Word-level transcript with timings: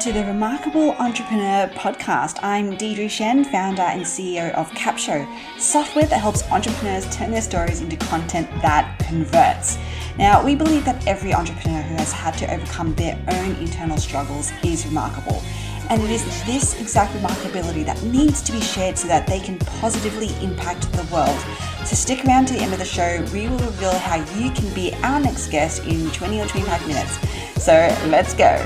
to 0.00 0.12
the 0.12 0.24
Remarkable 0.24 0.92
Entrepreneur 0.92 1.70
podcast. 1.74 2.38
I'm 2.42 2.74
Deirdre 2.74 3.04
Tshien, 3.04 3.44
founder 3.44 3.82
and 3.82 4.00
CEO 4.00 4.50
of 4.54 4.70
Capsho, 4.70 5.28
software 5.58 6.06
that 6.06 6.18
helps 6.18 6.42
entrepreneurs 6.50 7.06
turn 7.14 7.30
their 7.30 7.42
stories 7.42 7.82
into 7.82 7.98
content 7.98 8.48
that 8.62 8.98
converts. 9.00 9.76
Now, 10.16 10.42
we 10.42 10.54
believe 10.54 10.86
that 10.86 11.06
every 11.06 11.34
entrepreneur 11.34 11.82
who 11.82 11.96
has 11.96 12.12
had 12.12 12.32
to 12.38 12.50
overcome 12.50 12.94
their 12.94 13.22
own 13.28 13.56
internal 13.56 13.98
struggles 13.98 14.50
is 14.64 14.86
remarkable. 14.86 15.42
And 15.90 16.00
it 16.02 16.10
is 16.10 16.24
this 16.46 16.80
exact 16.80 17.12
remarkability 17.16 17.84
that 17.84 18.02
needs 18.02 18.40
to 18.44 18.52
be 18.52 18.60
shared 18.62 18.96
so 18.96 19.06
that 19.08 19.26
they 19.26 19.40
can 19.40 19.58
positively 19.58 20.30
impact 20.42 20.90
the 20.92 21.04
world. 21.12 21.38
So 21.84 21.94
stick 21.94 22.24
around 22.24 22.46
to 22.46 22.54
the 22.54 22.60
end 22.60 22.72
of 22.72 22.78
the 22.78 22.86
show. 22.86 23.22
We 23.34 23.48
will 23.48 23.58
reveal 23.58 23.92
how 23.98 24.16
you 24.38 24.50
can 24.52 24.72
be 24.72 24.94
our 25.02 25.20
next 25.20 25.48
guest 25.48 25.84
in 25.84 26.10
20 26.12 26.40
or 26.40 26.46
25 26.46 26.88
minutes. 26.88 27.62
So 27.62 27.72
let's 28.08 28.32
go. 28.32 28.56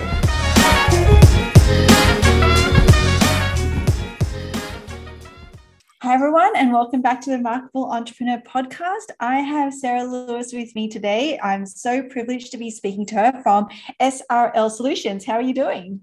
Hi, 6.04 6.12
everyone, 6.12 6.54
and 6.54 6.70
welcome 6.70 7.00
back 7.00 7.22
to 7.22 7.30
the 7.30 7.38
Remarkable 7.38 7.90
Entrepreneur 7.90 8.38
Podcast. 8.46 9.06
I 9.20 9.40
have 9.40 9.72
Sara 9.72 10.04
Lewis 10.04 10.52
with 10.52 10.74
me 10.74 10.86
today. 10.86 11.38
I'm 11.42 11.64
so 11.64 12.02
privileged 12.02 12.52
to 12.52 12.58
be 12.58 12.70
speaking 12.70 13.06
to 13.06 13.14
her 13.14 13.40
from 13.42 13.68
SRL 14.00 14.70
Solutions. 14.70 15.24
How 15.24 15.32
are 15.32 15.42
you 15.42 15.54
doing? 15.54 16.02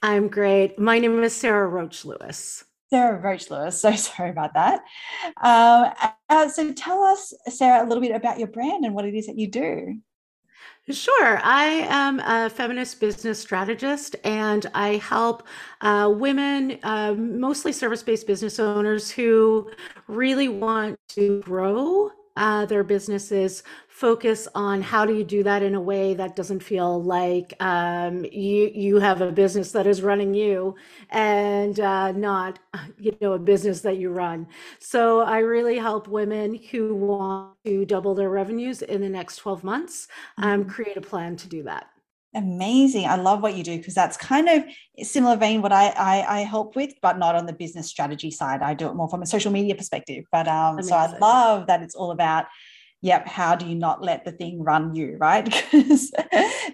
I'm 0.00 0.28
great. 0.28 0.78
My 0.78 1.00
name 1.00 1.20
is 1.24 1.34
Sara 1.34 1.66
Roach 1.66 2.04
Lewis. 2.04 2.64
Sara 2.88 3.20
Roach 3.20 3.50
Lewis. 3.50 3.80
So 3.80 3.92
sorry 3.96 4.30
about 4.30 4.54
that. 4.54 4.84
Um, 5.42 5.92
uh, 6.28 6.48
so 6.48 6.72
tell 6.72 7.02
us, 7.02 7.34
Sara, 7.48 7.84
a 7.84 7.88
little 7.88 8.00
bit 8.00 8.14
about 8.14 8.38
your 8.38 8.48
brand 8.48 8.84
and 8.84 8.94
what 8.94 9.06
it 9.06 9.14
is 9.14 9.26
that 9.26 9.38
you 9.38 9.48
do. 9.48 9.98
Sure. 10.90 11.40
I 11.44 11.86
am 11.88 12.18
a 12.20 12.50
feminist 12.50 12.98
business 13.00 13.38
strategist 13.40 14.16
and 14.24 14.66
I 14.74 14.96
help 14.96 15.44
uh, 15.80 16.12
women, 16.14 16.78
uh, 16.82 17.14
mostly 17.16 17.72
service 17.72 18.02
based 18.02 18.26
business 18.26 18.58
owners, 18.58 19.08
who 19.10 19.70
really 20.08 20.48
want 20.48 20.98
to 21.10 21.40
grow 21.42 22.10
uh, 22.36 22.66
their 22.66 22.84
businesses 22.84 23.62
focus 23.88 24.48
on 24.54 24.82
how 24.82 25.04
do 25.04 25.14
you 25.14 25.22
do 25.22 25.42
that 25.42 25.62
in 25.62 25.74
a 25.74 25.80
way 25.80 26.14
that 26.14 26.34
doesn't 26.34 26.60
feel 26.60 27.02
like 27.02 27.54
um, 27.60 28.24
you 28.24 28.70
you 28.74 28.98
have 28.98 29.20
a 29.20 29.30
business 29.30 29.70
that 29.72 29.86
is 29.86 30.02
running 30.02 30.34
you 30.34 30.74
and 31.10 31.78
uh, 31.78 32.10
not 32.12 32.58
you 32.98 33.16
know 33.20 33.34
a 33.34 33.38
business 33.38 33.80
that 33.82 33.98
you 33.98 34.10
run. 34.10 34.46
So 34.78 35.20
I 35.20 35.38
really 35.38 35.78
help 35.78 36.08
women 36.08 36.54
who 36.54 36.94
want 36.94 37.54
to 37.64 37.84
double 37.84 38.14
their 38.14 38.30
revenues 38.30 38.82
in 38.82 39.00
the 39.00 39.08
next 39.08 39.36
12 39.36 39.62
months 39.62 40.08
um, 40.38 40.62
mm-hmm. 40.62 40.70
create 40.70 40.96
a 40.96 41.00
plan 41.00 41.36
to 41.36 41.48
do 41.48 41.62
that. 41.64 41.91
Amazing. 42.34 43.06
I 43.06 43.16
love 43.16 43.42
what 43.42 43.56
you 43.56 43.62
do 43.62 43.76
because 43.76 43.94
that's 43.94 44.16
kind 44.16 44.48
of 44.48 44.64
similar 45.02 45.36
vein 45.36 45.60
what 45.60 45.72
I, 45.72 45.88
I, 45.88 46.38
I 46.38 46.40
help 46.40 46.76
with, 46.76 46.94
but 47.02 47.18
not 47.18 47.34
on 47.34 47.44
the 47.44 47.52
business 47.52 47.88
strategy 47.88 48.30
side. 48.30 48.62
I 48.62 48.72
do 48.72 48.88
it 48.88 48.94
more 48.94 49.08
from 49.08 49.22
a 49.22 49.26
social 49.26 49.52
media 49.52 49.74
perspective. 49.74 50.24
But 50.32 50.48
um, 50.48 50.82
so 50.82 50.96
I 50.96 51.18
love 51.18 51.66
that 51.66 51.82
it's 51.82 51.94
all 51.94 52.10
about 52.10 52.46
yep, 53.02 53.26
how 53.26 53.56
do 53.56 53.66
you 53.66 53.74
not 53.74 54.00
let 54.00 54.24
the 54.24 54.30
thing 54.32 54.62
run 54.62 54.94
you, 54.94 55.16
right? 55.18 55.44
Because 55.72 56.12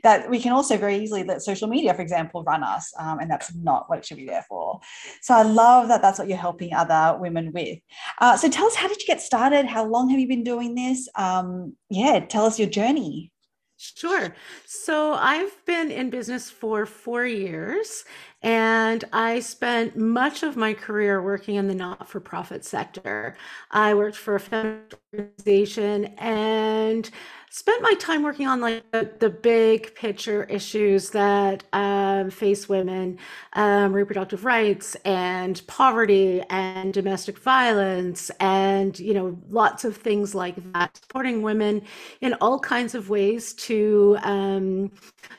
that 0.02 0.28
we 0.28 0.38
can 0.38 0.52
also 0.52 0.76
very 0.76 0.98
easily 0.98 1.24
let 1.24 1.42
social 1.42 1.66
media, 1.66 1.94
for 1.94 2.02
example, 2.02 2.44
run 2.44 2.62
us, 2.62 2.92
um, 2.98 3.18
and 3.18 3.30
that's 3.30 3.52
not 3.54 3.88
what 3.88 3.98
it 3.98 4.06
should 4.06 4.18
be 4.18 4.26
there 4.26 4.44
for. 4.48 4.80
So 5.22 5.34
I 5.34 5.42
love 5.42 5.88
that 5.88 6.02
that's 6.02 6.18
what 6.18 6.28
you're 6.28 6.36
helping 6.36 6.74
other 6.74 7.18
women 7.18 7.52
with. 7.52 7.78
Uh, 8.20 8.36
so 8.36 8.48
tell 8.48 8.66
us, 8.66 8.74
how 8.74 8.86
did 8.86 9.00
you 9.00 9.06
get 9.06 9.20
started? 9.20 9.66
How 9.66 9.84
long 9.84 10.10
have 10.10 10.20
you 10.20 10.28
been 10.28 10.44
doing 10.44 10.74
this? 10.74 11.08
Um, 11.14 11.74
yeah, 11.88 12.20
tell 12.20 12.44
us 12.44 12.58
your 12.58 12.68
journey. 12.68 13.32
Sure. 13.80 14.34
So 14.66 15.12
I've 15.14 15.64
been 15.64 15.92
in 15.92 16.10
business 16.10 16.50
for 16.50 16.84
four 16.84 17.26
years 17.26 18.04
and 18.42 19.04
I 19.12 19.38
spent 19.38 19.96
much 19.96 20.42
of 20.42 20.56
my 20.56 20.74
career 20.74 21.22
working 21.22 21.54
in 21.54 21.68
the 21.68 21.74
not 21.76 22.08
for 22.08 22.18
profit 22.18 22.64
sector. 22.64 23.36
I 23.70 23.94
worked 23.94 24.16
for 24.16 24.34
a 24.34 24.40
feminist 24.40 24.94
organization 25.14 26.06
and 26.18 27.08
spent 27.50 27.82
my 27.82 27.94
time 27.94 28.22
working 28.22 28.46
on 28.46 28.60
like 28.60 28.90
the, 28.90 29.10
the 29.18 29.30
big 29.30 29.94
picture 29.94 30.44
issues 30.44 31.10
that 31.10 31.64
um, 31.72 32.30
face 32.30 32.68
women 32.68 33.18
um, 33.54 33.92
reproductive 33.92 34.44
rights 34.44 34.94
and 35.04 35.62
poverty 35.66 36.42
and 36.50 36.92
domestic 36.92 37.38
violence 37.38 38.30
and 38.40 38.98
you 38.98 39.14
know 39.14 39.38
lots 39.48 39.84
of 39.84 39.96
things 39.96 40.34
like 40.34 40.56
that. 40.72 40.96
Supporting 40.96 41.42
women 41.42 41.82
in 42.20 42.34
all 42.34 42.58
kinds 42.58 42.94
of 42.94 43.08
ways 43.10 43.54
to 43.54 44.18
um, 44.22 44.90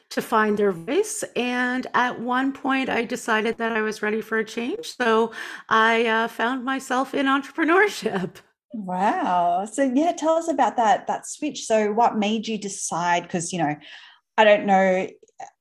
to 0.09 0.21
find 0.21 0.57
their 0.57 0.71
voice. 0.71 1.23
And 1.35 1.85
at 1.93 2.19
one 2.19 2.51
point 2.51 2.89
i 2.89 3.03
decided 3.03 3.57
that 3.57 3.71
i 3.71 3.81
was 3.81 4.01
ready 4.01 4.21
for 4.21 4.39
a 4.39 4.45
change. 4.45 4.95
So 4.97 5.31
i 5.69 6.05
uh, 6.05 6.27
found 6.27 6.65
myself 6.65 7.13
in 7.13 7.25
entrepreneurship 7.25 8.37
Wow. 8.73 9.65
So 9.65 9.91
yeah, 9.93 10.11
tell 10.11 10.35
us 10.35 10.47
about 10.47 10.77
that 10.77 11.07
that 11.07 11.27
switch. 11.27 11.65
So 11.65 11.91
what 11.91 12.17
made 12.17 12.47
you 12.47 12.57
decide? 12.57 13.23
Because 13.23 13.51
you 13.51 13.59
know, 13.59 13.75
I 14.37 14.43
don't 14.43 14.65
know, 14.65 15.07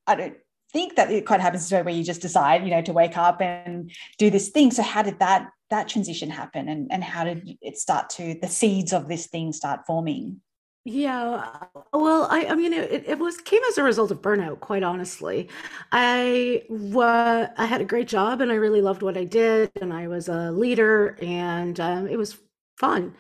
I 0.06 0.14
don't 0.14 0.36
think 0.72 0.96
that 0.96 1.10
it 1.10 1.26
quite 1.26 1.40
happens 1.40 1.70
where 1.72 1.88
you 1.88 2.04
just 2.04 2.20
decide, 2.20 2.64
you 2.64 2.70
know, 2.70 2.82
to 2.82 2.92
wake 2.92 3.16
up 3.16 3.40
and 3.40 3.90
do 4.18 4.30
this 4.30 4.50
thing. 4.50 4.70
So 4.70 4.82
how 4.82 5.02
did 5.02 5.18
that 5.20 5.48
that 5.70 5.88
transition 5.88 6.30
happen, 6.30 6.68
and 6.68 6.90
and 6.90 7.04
how 7.04 7.24
did 7.24 7.56
it 7.60 7.76
start 7.78 8.10
to 8.10 8.34
the 8.40 8.48
seeds 8.48 8.92
of 8.92 9.08
this 9.08 9.26
thing 9.26 9.52
start 9.52 9.80
forming? 9.86 10.40
Yeah, 10.84 11.50
well, 11.92 12.28
I, 12.30 12.46
I 12.46 12.54
mean, 12.54 12.72
it, 12.72 13.04
it 13.06 13.18
was 13.18 13.36
came 13.38 13.60
as 13.68 13.76
a 13.76 13.82
result 13.82 14.10
of 14.10 14.22
burnout. 14.22 14.60
Quite 14.60 14.82
honestly, 14.82 15.50
I 15.92 16.62
was 16.70 17.48
I 17.58 17.66
had 17.66 17.82
a 17.82 17.84
great 17.84 18.08
job 18.08 18.40
and 18.40 18.50
I 18.50 18.54
really 18.54 18.80
loved 18.80 19.02
what 19.02 19.16
I 19.16 19.24
did, 19.24 19.70
and 19.80 19.92
I 19.92 20.08
was 20.08 20.28
a 20.28 20.50
leader, 20.52 21.18
and 21.20 21.78
um, 21.80 22.06
it 22.06 22.16
was 22.16 22.38
fun. 22.78 23.14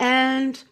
And 0.00 0.62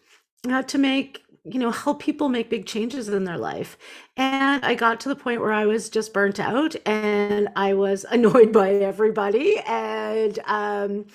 uh, 0.49 0.63
to 0.63 0.77
make 0.77 1.23
you 1.45 1.59
know 1.59 1.71
help 1.71 2.01
people 2.01 2.29
make 2.29 2.49
big 2.49 2.65
changes 2.65 3.09
in 3.09 3.25
their 3.25 3.37
life. 3.37 3.77
And 4.15 4.63
i 4.63 4.75
got 4.75 4.99
to 5.01 5.09
the 5.09 5.15
point 5.15 5.41
where 5.41 5.51
i 5.51 5.65
was 5.65 5.89
just 5.89 6.13
burnt 6.13 6.39
out 6.39 6.75
and 6.85 7.49
i 7.55 7.73
was 7.73 8.05
annoyed 8.11 8.53
by 8.53 8.71
everybody 8.71 9.59
and 9.67 10.39
um, 10.45 11.05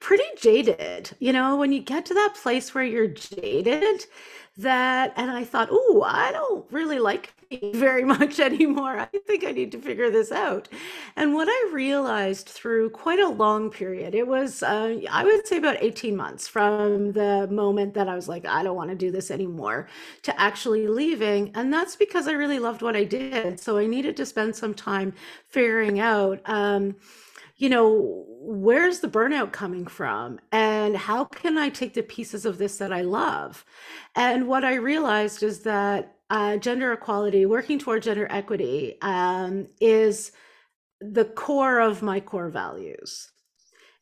pretty 0.00 0.24
jaded. 0.36 1.10
You 1.20 1.32
know 1.32 1.56
when 1.56 1.72
you 1.72 1.80
get 1.80 2.06
to 2.06 2.14
that 2.14 2.34
place 2.42 2.74
where 2.74 2.84
you're 2.84 3.08
jaded 3.08 4.06
that 4.58 5.12
and 5.16 5.30
i 5.30 5.44
thought 5.44 5.68
oh 5.70 6.04
i 6.06 6.30
don't 6.32 6.64
really 6.70 6.98
like 6.98 7.32
very 7.72 8.04
much 8.04 8.40
anymore. 8.40 8.98
I 8.98 9.06
think 9.26 9.44
I 9.44 9.52
need 9.52 9.72
to 9.72 9.78
figure 9.78 10.10
this 10.10 10.30
out. 10.32 10.68
And 11.16 11.34
what 11.34 11.48
I 11.50 11.70
realized 11.72 12.48
through 12.48 12.90
quite 12.90 13.18
a 13.18 13.28
long 13.28 13.70
period, 13.70 14.14
it 14.14 14.26
was, 14.26 14.62
uh, 14.62 15.00
I 15.10 15.24
would 15.24 15.46
say 15.46 15.56
about 15.56 15.82
18 15.82 16.16
months 16.16 16.46
from 16.46 17.12
the 17.12 17.48
moment 17.50 17.94
that 17.94 18.08
I 18.08 18.14
was 18.14 18.28
like, 18.28 18.46
I 18.46 18.62
don't 18.62 18.76
want 18.76 18.90
to 18.90 18.96
do 18.96 19.10
this 19.10 19.30
anymore 19.30 19.88
to 20.22 20.40
actually 20.40 20.86
leaving. 20.88 21.50
And 21.54 21.72
that's 21.72 21.96
because 21.96 22.28
I 22.28 22.32
really 22.32 22.58
loved 22.58 22.82
what 22.82 22.96
I 22.96 23.04
did. 23.04 23.58
So 23.60 23.78
I 23.78 23.86
needed 23.86 24.16
to 24.18 24.26
spend 24.26 24.54
some 24.54 24.74
time 24.74 25.14
figuring 25.48 26.00
out. 26.00 26.40
Um, 26.44 26.96
you 27.58 27.68
know, 27.68 28.24
where's 28.40 29.00
the 29.00 29.08
burnout 29.08 29.52
coming 29.52 29.86
from? 29.86 30.38
And 30.52 30.96
how 30.96 31.24
can 31.24 31.58
I 31.58 31.68
take 31.68 31.94
the 31.94 32.02
pieces 32.02 32.46
of 32.46 32.56
this 32.58 32.78
that 32.78 32.92
I 32.92 33.02
love? 33.02 33.64
And 34.14 34.46
what 34.46 34.64
I 34.64 34.74
realized 34.76 35.42
is 35.42 35.60
that 35.60 36.14
uh, 36.30 36.56
gender 36.56 36.92
equality, 36.92 37.46
working 37.46 37.78
toward 37.78 38.04
gender 38.04 38.28
equity, 38.30 38.96
um, 39.02 39.66
is 39.80 40.32
the 41.00 41.24
core 41.24 41.80
of 41.80 42.02
my 42.02 42.20
core 42.20 42.48
values 42.48 43.32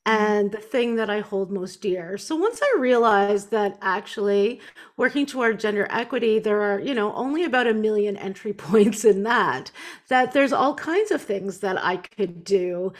mm-hmm. 0.07 0.23
and 0.23 0.53
the 0.53 0.59
thing 0.59 0.97
that 0.97 1.11
I 1.11 1.21
hold 1.21 1.51
most 1.51 1.81
dear. 1.81 2.17
So 2.19 2.37
once 2.37 2.61
I 2.63 2.79
realized 2.79 3.51
that 3.51 3.79
actually 3.83 4.61
working 4.97 5.27
toward 5.27 5.61
gender 5.61 5.87
equity, 5.91 6.39
there 6.39 6.63
are, 6.63 6.81
you 6.81 6.95
know, 6.95 7.15
only 7.15 7.45
about 7.45 7.67
a 7.67 7.75
million 7.75 8.17
entry 8.17 8.53
points 8.53 9.05
in 9.05 9.23
that, 9.25 9.71
that 10.09 10.33
there's 10.33 10.53
all 10.53 10.75
kinds 10.75 11.11
of 11.11 11.23
things 11.23 11.59
that 11.61 11.83
I 11.83 11.97
could 11.97 12.45
do. 12.45 12.93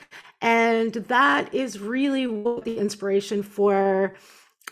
And 0.47 0.93
that 0.95 1.53
is 1.53 1.81
really 1.81 2.29
what 2.29 2.65
the 2.65 2.79
inspiration 2.79 3.43
for 3.43 4.15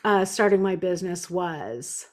uh, 0.05 0.25
starting 0.25 0.63
my 0.63 0.77
business 0.77 1.29
was. 1.29 2.07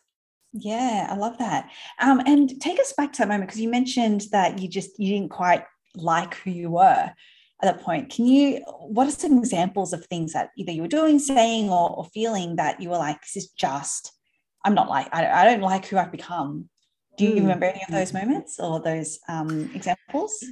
Yeah, 0.52 1.06
I 1.08 1.16
love 1.16 1.38
that. 1.38 1.70
Um, 2.00 2.22
and 2.26 2.60
take 2.60 2.80
us 2.80 2.92
back 2.98 3.14
to 3.14 3.20
that 3.20 3.28
moment 3.28 3.50
because 3.50 3.62
you 3.62 3.70
mentioned 3.70 4.24
that 4.32 4.58
you 4.58 4.68
just 4.68 4.98
you 4.98 5.14
didn't 5.14 5.30
quite 5.30 5.64
like 5.96 6.34
who 6.38 6.50
you 6.50 6.72
were 6.72 6.82
at 6.82 7.16
that 7.62 7.82
point. 7.82 8.10
Can 8.10 8.26
you? 8.26 8.64
What 8.80 9.08
are 9.08 9.12
some 9.12 9.38
examples 9.38 9.94
of 9.94 10.08
things 10.08 10.34
that 10.34 10.50
either 10.58 10.72
you 10.72 10.82
were 10.82 10.88
doing, 10.88 11.20
saying, 11.20 11.70
or, 11.70 11.92
or 11.92 12.06
feeling 12.06 12.56
that 12.56 12.82
you 12.82 12.90
were 12.90 12.98
like, 12.98 13.22
"This 13.22 13.44
is 13.44 13.52
just, 13.52 14.12
I'm 14.66 14.74
not 14.74 14.90
like, 14.90 15.08
I, 15.14 15.28
I 15.28 15.46
don't 15.46 15.62
like 15.62 15.86
who 15.86 16.00
I've 16.00 16.12
become." 16.12 16.68
Do 17.20 17.26
you 17.26 17.36
mm. 17.36 17.42
remember 17.42 17.66
any 17.68 17.84
of 17.88 17.94
those 17.94 18.12
moments 18.12 18.60
or 18.60 18.80
those 18.82 19.20
um, 19.30 19.70
examples? 19.76 20.44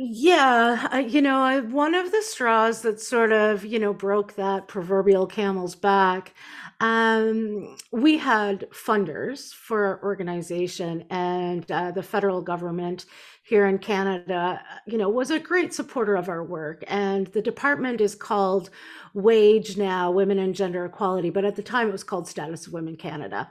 Yeah, 0.00 0.86
I, 0.92 1.00
you 1.00 1.20
know, 1.20 1.40
I, 1.40 1.58
one 1.58 1.94
of 1.96 2.12
the 2.12 2.22
straws 2.22 2.82
that 2.82 3.00
sort 3.00 3.32
of, 3.32 3.64
you 3.64 3.80
know, 3.80 3.92
broke 3.92 4.34
that 4.36 4.68
proverbial 4.68 5.26
camel's 5.26 5.74
back. 5.74 6.34
Um, 6.80 7.76
we 7.90 8.16
had 8.18 8.68
funders 8.70 9.52
for 9.52 9.84
our 9.86 10.02
organization, 10.04 11.04
and 11.10 11.68
uh, 11.72 11.90
the 11.90 12.04
federal 12.04 12.42
government 12.42 13.06
here 13.48 13.66
in 13.66 13.78
Canada, 13.78 14.60
you 14.86 14.98
know, 14.98 15.08
was 15.08 15.30
a 15.30 15.38
great 15.38 15.72
supporter 15.72 16.16
of 16.16 16.28
our 16.28 16.44
work. 16.44 16.84
And 16.86 17.28
the 17.28 17.40
department 17.40 18.02
is 18.02 18.14
called 18.14 18.68
WAGE 19.14 19.78
now, 19.78 20.10
Women 20.10 20.38
and 20.38 20.54
Gender 20.54 20.84
Equality, 20.84 21.30
but 21.30 21.46
at 21.46 21.56
the 21.56 21.62
time 21.62 21.88
it 21.88 21.92
was 21.92 22.04
called 22.04 22.28
Status 22.28 22.66
of 22.66 22.74
Women 22.74 22.96
Canada. 22.96 23.48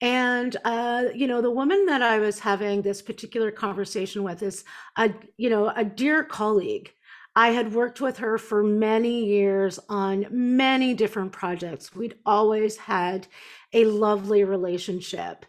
And 0.00 0.56
uh, 0.64 1.06
you 1.12 1.26
know, 1.26 1.42
the 1.42 1.50
woman 1.50 1.84
that 1.86 2.00
I 2.00 2.18
was 2.18 2.38
having 2.38 2.82
this 2.82 3.02
particular 3.02 3.50
conversation 3.50 4.22
with 4.22 4.40
is 4.40 4.64
a 4.96 5.12
you 5.36 5.50
know 5.50 5.72
a 5.74 5.84
dear 5.84 6.22
colleague. 6.22 6.92
I 7.34 7.48
had 7.48 7.74
worked 7.74 8.00
with 8.00 8.18
her 8.18 8.38
for 8.38 8.62
many 8.62 9.24
years 9.24 9.80
on 9.88 10.26
many 10.30 10.94
different 10.94 11.32
projects. 11.32 11.94
We'd 11.94 12.18
always 12.24 12.76
had 12.76 13.26
a 13.72 13.84
lovely 13.84 14.44
relationship. 14.44 15.44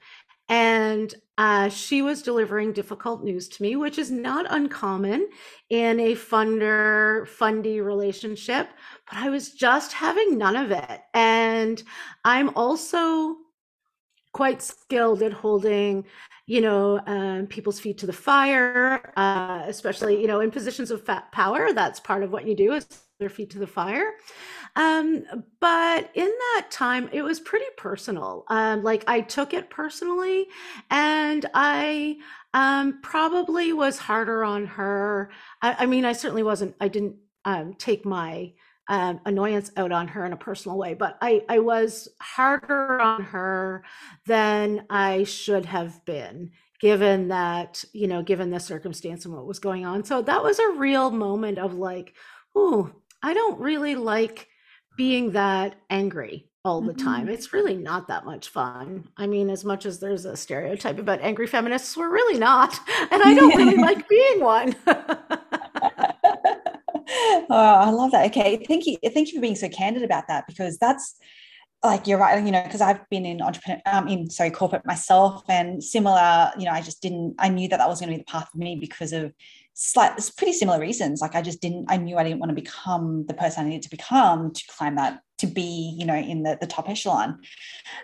And 0.50 1.14
uh, 1.42 1.70
she 1.70 2.04
was 2.04 2.22
delivering 2.22 2.72
difficult 2.72 3.24
news 3.24 3.48
to 3.48 3.64
me, 3.64 3.76
which 3.76 3.98
is 3.98 4.12
not 4.12 4.46
uncommon 4.52 5.28
in 5.72 6.00
a 6.00 6.14
funder 6.14 7.28
fundy 7.28 7.82
relationship, 7.82 8.70
but 9.10 9.18
I 9.18 9.32
was 9.32 9.50
just 9.50 9.92
having 9.92 10.38
none 10.38 10.56
of 10.56 10.70
it. 10.70 11.02
And 11.16 11.82
I'm 12.24 12.52
also 12.56 13.38
quite 14.34 14.62
skilled 14.62 15.24
at 15.24 15.34
holding 15.34 16.06
you 16.46 16.62
know 16.62 17.02
um, 17.08 17.48
people's 17.48 17.80
feet 17.80 17.98
to 17.98 18.06
the 18.06 18.14
fire 18.14 19.12
uh, 19.18 19.64
especially 19.68 20.22
you 20.22 20.28
know 20.28 20.40
in 20.40 20.50
positions 20.50 20.90
of 20.90 21.06
power 21.34 21.74
that's 21.74 22.00
part 22.00 22.24
of 22.24 22.32
what 22.32 22.48
you 22.48 22.56
do 22.56 22.72
is 22.72 22.88
their 23.20 23.30
feet 23.30 23.50
to 23.50 23.60
the 23.60 23.68
fire 23.68 24.14
um, 24.76 25.24
but 25.60 26.10
in 26.14 26.32
that 26.56 26.68
time 26.70 27.10
it 27.12 27.22
was 27.22 27.40
pretty 27.40 27.66
personal 27.78 28.46
um, 28.50 28.84
like 28.84 29.04
i 29.08 29.22
took 29.22 29.54
it 29.54 29.70
personally 29.70 30.48
and 30.90 31.46
i 31.54 32.16
um, 32.54 33.00
probably 33.02 33.74
was 33.74 33.98
harder 33.98 34.44
on 34.44 34.66
her 34.66 35.30
I, 35.62 35.76
I, 35.80 35.86
mean 35.86 36.06
i 36.06 36.14
certainly 36.14 36.44
wasn't 36.44 36.76
i 36.80 36.88
didn't 36.88 37.16
um, 37.46 37.74
take 37.74 38.06
my 38.06 38.54
um, 38.92 39.22
annoyance 39.26 39.72
out 39.78 39.94
on 39.94 40.10
her 40.10 40.26
in 40.26 40.34
a 40.34 40.38
personal 40.38 40.78
way, 40.78 40.94
but 40.94 41.18
I, 41.22 41.44
I 41.48 41.60
was 41.60 42.10
harder 42.20 43.00
on 43.00 43.24
her 43.24 43.86
than 44.26 44.86
I 44.90 45.24
should 45.24 45.66
have 45.66 46.04
been, 46.04 46.52
given 46.82 47.30
that, 47.30 47.86
you 47.94 48.08
know, 48.08 48.22
given 48.22 48.50
the 48.50 48.60
circumstance 48.60 49.24
and 49.24 49.34
what 49.34 49.48
was 49.48 49.60
going 49.60 49.86
on. 49.86 50.04
So 50.04 50.22
that 50.24 50.44
was 50.44 50.60
a 50.60 50.72
real 50.72 51.10
moment 51.10 51.58
of 51.58 51.76
like, 51.76 52.14
oh, 52.54 52.92
I 53.24 53.34
don't 53.34 53.62
really 53.62 53.96
like 53.96 54.50
being 54.96 55.32
that 55.32 55.76
angry 55.90 56.48
all 56.64 56.82
the 56.82 56.94
time. 56.94 57.24
Mm-hmm. 57.24 57.34
It's 57.34 57.54
really 57.54 57.76
not 57.76 58.08
that 58.08 58.26
much 58.26 58.50
fun. 58.50 59.08
I 59.18 59.26
mean, 59.26 59.50
as 59.50 59.66
much 59.66 59.86
as 59.86 60.00
there's 60.00 60.26
a 60.26 60.38
stereotype 60.38 61.00
about 61.00 61.22
angry 61.22 61.48
feminists, 61.48 61.98
we're 61.98 62.12
really 62.12 62.40
not. 62.40 62.78
And 63.12 63.22
I 63.24 63.34
don't 63.34 63.56
really 63.58 63.78
like 63.82 64.08
being 64.08 64.42
one. 64.42 64.76
oh, 64.88 65.06
I 67.50 67.90
love 67.90 68.12
that. 68.12 68.28
Okay, 68.28 68.64
thank 68.68 68.86
you. 68.86 68.98
Thank 69.04 69.30
you 69.30 69.36
for 69.36 69.42
being 69.42 69.56
so 69.56 69.68
candid 69.70 70.04
about 70.04 70.28
that 70.28 70.46
because 70.48 70.78
that's 70.78 71.18
like 71.84 72.08
you're 72.08 72.20
right. 72.20 72.42
You 72.44 72.52
know, 72.52 72.64
because 72.64 72.80
I've 72.80 73.08
been 73.10 73.26
in 73.26 73.42
entrepreneur, 73.42 73.82
um, 73.86 74.08
in 74.08 74.30
sorry, 74.30 74.52
corporate 74.52 74.86
myself, 74.86 75.44
and 75.50 75.84
similar. 75.84 76.52
You 76.58 76.66
know, 76.66 76.72
I 76.72 76.82
just 76.82 77.02
didn't. 77.02 77.36
I 77.40 77.50
knew 77.50 77.68
that 77.70 77.78
that 77.78 77.90
was 77.90 78.00
going 78.00 78.12
to 78.12 78.18
be 78.18 78.20
the 78.20 78.32
path 78.32 78.50
for 78.52 78.58
me 78.58 78.78
because 78.80 79.12
of 79.14 79.34
slight, 79.74 80.14
it's 80.18 80.30
pretty 80.30 80.54
similar 80.54 80.80
reasons. 80.80 81.22
Like 81.22 81.36
I 81.36 81.42
just 81.42 81.62
didn't. 81.62 81.86
I 81.90 81.98
knew 81.98 82.18
I 82.18 82.24
didn't 82.24 82.40
want 82.40 82.50
to 82.50 82.62
become 82.62 83.26
the 83.28 83.34
person 83.34 83.66
I 83.66 83.70
needed 83.70 83.84
to 83.84 83.90
become 83.90 84.54
to 84.54 84.64
climb 84.68 84.96
that 84.96 85.22
to 85.40 85.48
be, 85.48 85.96
you 85.98 86.06
know, 86.06 86.16
in 86.16 86.44
the 86.44 86.58
the 86.60 86.68
top 86.68 86.88
echelon. 86.90 87.40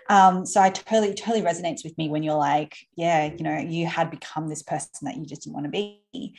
Um, 0.08 0.44
so 0.44 0.60
I 0.60 0.70
totally 0.70 1.14
totally 1.14 1.42
resonates 1.42 1.84
with 1.84 1.96
me 1.96 2.08
when 2.08 2.22
you're 2.22 2.34
like, 2.34 2.76
yeah, 2.96 3.32
you 3.32 3.44
know, 3.44 3.58
you 3.58 3.86
had 3.86 4.10
become 4.10 4.48
this 4.48 4.62
person 4.62 4.90
that 5.02 5.16
you 5.16 5.24
just 5.24 5.42
didn't 5.42 5.54
want 5.54 5.66
to 5.66 5.70
be. 5.70 6.34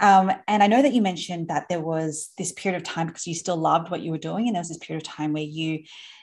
Um, 0.00 0.30
and 0.46 0.62
I 0.62 0.66
know 0.66 0.82
that 0.82 0.92
you 0.92 1.02
mentioned 1.02 1.48
that 1.48 1.68
there 1.68 1.80
was 1.80 2.30
this 2.38 2.52
period 2.52 2.76
of 2.76 2.84
time 2.84 3.08
because 3.08 3.26
you 3.26 3.34
still 3.34 3.56
loved 3.56 3.90
what 3.90 4.02
you 4.02 4.10
were 4.10 4.18
doing, 4.18 4.46
and 4.46 4.54
there 4.54 4.60
was 4.60 4.68
this 4.68 4.78
period 4.78 5.04
of 5.04 5.12
time 5.12 5.32
where 5.32 5.42
you, 5.42 5.82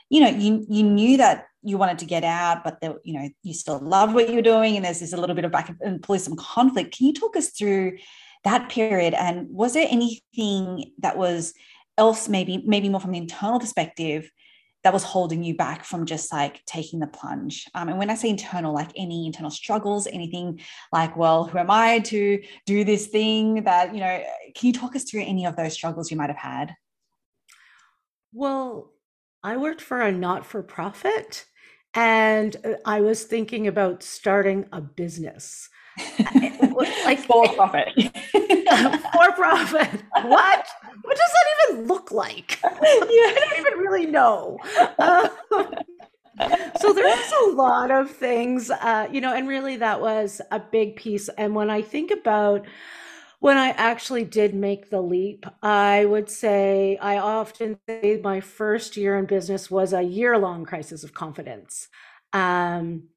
you 0.10 0.22
know, 0.22 0.30
you 0.30 0.66
you 0.70 0.84
knew 0.84 1.18
that 1.18 1.48
you 1.64 1.78
wanted 1.78 2.00
to 2.00 2.06
get 2.06 2.24
out, 2.24 2.64
but 2.64 2.80
there, 2.82 2.96
you 3.04 3.14
know, 3.14 3.30
you 3.42 3.54
still 3.54 3.80
loved 3.80 4.14
what 4.14 4.30
you 4.30 4.36
were 4.36 4.42
doing, 4.42 4.76
and 4.76 4.86
there's 4.86 5.00
this 5.00 5.14
a 5.14 5.18
little 5.18 5.36
bit 5.36 5.46
of 5.46 5.52
back 5.52 5.76
and 5.82 6.06
forth, 6.06 6.22
some 6.22 6.38
conflict. 6.38 6.96
Can 6.96 7.08
you 7.08 7.14
talk 7.14 7.36
us 7.36 7.50
through 7.50 7.98
that 8.44 8.70
period? 8.70 9.14
And 9.14 9.48
was 9.50 9.74
there 9.74 9.88
anything 9.90 10.92
that 11.00 11.18
was 11.18 11.54
else, 11.98 12.28
maybe 12.28 12.64
maybe 12.66 12.90
more 12.90 13.00
from 13.00 13.12
the 13.12 13.18
internal 13.18 13.60
perspective? 13.60 14.30
that 14.84 14.94
was 14.94 15.04
holding 15.04 15.44
you 15.44 15.56
back 15.56 15.86
from 15.86 16.06
just 16.06 16.32
like 16.32 16.64
taking 16.66 17.00
the 17.00 17.08
plunge. 17.08 17.68
Um, 17.74 17.88
and 17.88 17.98
when 17.98 18.10
I 18.10 18.16
say 18.16 18.30
internal, 18.30 18.74
like 18.74 18.92
any 18.98 19.26
internal 19.26 19.50
struggles, 19.50 20.08
anything 20.08 20.60
like, 20.92 21.16
well, 21.16 21.46
who 21.46 21.58
am 21.58 21.72
I 21.72 22.00
to 22.00 22.44
do 22.66 22.84
this 22.84 23.08
thing 23.08 23.64
that, 23.64 23.94
you 23.94 24.02
know, 24.02 24.22
can 24.56 24.68
you 24.68 24.74
talk 24.74 24.96
us 24.96 25.06
through 25.06 25.24
any 25.24 25.46
of 25.46 25.56
those 25.56 25.74
struggles 25.74 26.12
you 26.12 26.18
might 26.18 26.30
have 26.30 26.38
had? 26.38 26.76
Well, 28.34 28.92
I 29.42 29.56
worked 29.58 29.82
for 29.82 30.02
a 30.02 30.12
not 30.12 30.46
for 30.46 30.62
profit 30.62 31.46
and 31.94 32.56
uh, 32.66 32.74
I 32.86 33.02
was 33.02 33.24
thinking 33.24 33.68
about 33.68 34.04
starting 34.04 34.66
a 34.72 34.82
business. 34.82 35.70
like 37.06 37.20
for 37.28 37.48
profit. 37.54 37.90
for 37.96 39.32
profit. 39.36 40.02
What? 40.24 40.68
What 41.02 41.18
does 41.18 41.32
that 41.34 41.72
even 41.72 41.88
look 41.88 42.12
like? 42.12 42.60
yeah. 42.64 42.70
I 42.72 43.38
don't 43.40 43.60
even 43.60 43.80
really 43.80 44.06
know. 44.06 44.58
Um, 45.00 45.30
so 46.80 46.94
there's 46.94 47.34
a 47.44 47.52
lot 47.52 47.92
of 47.92 48.10
things, 48.10 48.70
uh, 48.70 49.08
you 49.12 49.22
know, 49.22 49.34
and 49.34 49.48
really 49.48 49.78
that 49.78 50.02
was 50.02 50.42
a 50.52 50.60
big 50.60 50.96
piece. 50.96 51.30
And 51.30 51.56
when 51.56 51.70
I 51.70 51.82
think 51.82 52.12
about 52.12 52.66
when 53.40 53.58
I 53.58 53.72
actually 53.72 54.24
did 54.24 54.56
make 54.56 54.90
the 54.90 55.02
leap, 55.02 55.46
I 55.62 56.06
would 56.06 56.30
say 56.30 56.98
I 56.98 57.18
often 57.18 57.78
say 57.90 58.22
my 58.24 58.40
first 58.40 58.96
year 58.96 59.18
in 59.18 59.26
business 59.26 59.70
was 59.70 59.92
a 59.92 60.02
year 60.02 60.38
long 60.38 60.64
crisis 60.64 61.04
of 61.04 61.14
confidence. 61.14 61.90
Um, 62.32 63.10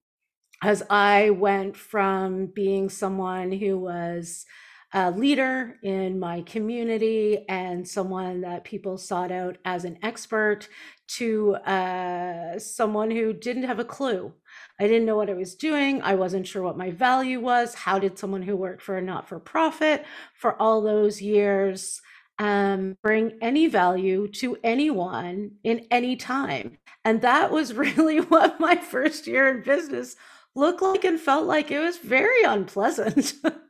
as 0.66 0.82
I 0.90 1.30
went 1.30 1.76
from 1.76 2.46
being 2.46 2.88
someone 2.88 3.52
who 3.52 3.78
was 3.78 4.44
a 4.92 5.12
leader 5.12 5.76
in 5.84 6.18
my 6.18 6.42
community 6.42 7.44
and 7.48 7.86
someone 7.86 8.40
that 8.40 8.64
people 8.64 8.98
sought 8.98 9.30
out 9.30 9.58
as 9.64 9.84
an 9.84 9.96
expert 10.02 10.68
to 11.06 11.54
uh, 11.54 12.58
someone 12.58 13.12
who 13.12 13.32
didn't 13.32 13.62
have 13.62 13.78
a 13.78 13.84
clue. 13.84 14.32
I 14.80 14.88
didn't 14.88 15.06
know 15.06 15.14
what 15.14 15.30
I 15.30 15.34
was 15.34 15.54
doing. 15.54 16.02
I 16.02 16.16
wasn't 16.16 16.48
sure 16.48 16.64
what 16.64 16.76
my 16.76 16.90
value 16.90 17.38
was. 17.38 17.72
How 17.72 18.00
did 18.00 18.18
someone 18.18 18.42
who 18.42 18.56
worked 18.56 18.82
for 18.82 18.98
a 18.98 19.02
not 19.02 19.28
for 19.28 19.38
profit 19.38 20.04
for 20.34 20.60
all 20.60 20.82
those 20.82 21.22
years 21.22 22.02
um, 22.40 22.96
bring 23.04 23.38
any 23.40 23.68
value 23.68 24.26
to 24.40 24.56
anyone 24.64 25.52
in 25.62 25.86
any 25.92 26.16
time? 26.16 26.78
And 27.04 27.22
that 27.22 27.52
was 27.52 27.72
really 27.86 28.18
what 28.18 28.58
my 28.58 28.74
first 28.74 29.28
year 29.28 29.48
in 29.48 29.62
business 29.62 30.16
looked 30.56 30.82
like 30.82 31.04
and 31.04 31.20
felt 31.20 31.46
like. 31.46 31.70
It 31.70 31.78
was 31.78 31.98
very 31.98 32.42
unpleasant. 32.42 33.34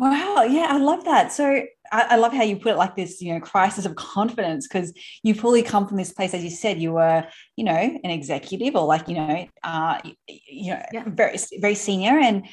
Wow. 0.00 0.44
Yeah, 0.48 0.68
I 0.70 0.78
love 0.78 1.04
that. 1.04 1.30
So 1.30 1.44
I, 1.92 2.02
I, 2.02 2.16
love 2.16 2.32
how 2.32 2.42
you 2.42 2.56
put 2.56 2.72
it 2.72 2.78
like 2.78 2.96
this, 2.96 3.20
you 3.20 3.34
know, 3.34 3.40
crisis 3.40 3.84
of 3.84 3.96
confidence, 3.96 4.66
because 4.66 4.94
you 5.22 5.34
fully 5.34 5.62
come 5.62 5.86
from 5.86 5.98
this 5.98 6.10
place, 6.10 6.32
as 6.32 6.42
you 6.42 6.48
said, 6.48 6.80
you 6.80 6.92
were, 6.92 7.26
you 7.56 7.64
know, 7.64 7.72
an 7.72 8.10
executive 8.10 8.76
or 8.76 8.86
like, 8.86 9.08
you 9.08 9.16
know, 9.16 9.46
uh, 9.62 10.00
you 10.26 10.72
know, 10.72 10.82
yeah. 10.90 11.04
very, 11.06 11.36
very 11.58 11.74
senior 11.74 12.18
and 12.18 12.46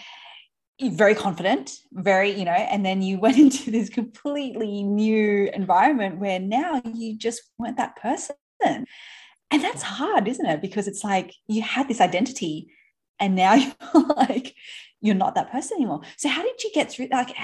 very 0.81 1.15
confident, 1.15 1.71
very, 1.93 2.31
you 2.31 2.43
know, 2.43 2.51
and 2.51 2.85
then 2.85 3.01
you 3.01 3.17
went 3.21 3.37
into 3.37 3.71
this 3.71 3.87
completely 3.87 4.83
new 4.83 5.49
environment 5.53 6.19
where 6.19 6.41
now 6.41 6.81
you 6.93 7.17
just 7.17 7.43
weren't 7.57 7.77
that 7.77 7.95
person. 7.95 8.35
And 8.61 9.63
that's 9.63 9.83
hard, 9.83 10.27
isn't 10.27 10.45
it? 10.45 10.61
Because 10.61 10.89
it's 10.89 11.05
like 11.05 11.33
you 11.47 11.61
had 11.61 11.87
this 11.87 12.01
identity 12.01 12.73
and 13.19 13.35
now 13.35 13.53
you're 13.93 14.07
like 14.15 14.55
you're 15.01 15.15
not 15.15 15.35
that 15.35 15.51
person 15.51 15.77
anymore. 15.77 16.01
So 16.17 16.29
how 16.29 16.43
did 16.43 16.63
you 16.63 16.71
get 16.73 16.91
through 16.91 17.09
like 17.11 17.35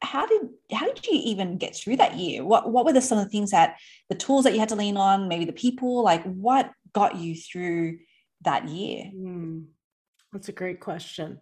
how 0.00 0.26
did 0.26 0.42
how 0.72 0.86
did 0.86 1.06
you 1.06 1.20
even 1.24 1.58
get 1.58 1.76
through 1.76 1.96
that 1.96 2.16
year? 2.16 2.44
What 2.44 2.70
what 2.70 2.84
were 2.84 2.92
the 2.92 3.00
some 3.00 3.18
of 3.18 3.24
the 3.24 3.30
things 3.30 3.50
that 3.52 3.76
the 4.08 4.14
tools 4.14 4.44
that 4.44 4.52
you 4.52 4.60
had 4.60 4.70
to 4.70 4.76
lean 4.76 4.96
on 4.96 5.28
maybe 5.28 5.44
the 5.44 5.52
people 5.52 6.02
like 6.02 6.24
what 6.24 6.70
got 6.92 7.16
you 7.16 7.34
through 7.34 7.98
that 8.42 8.68
year? 8.68 9.10
Mm, 9.14 9.66
that's 10.32 10.48
a 10.48 10.52
great 10.52 10.80
question. 10.80 11.40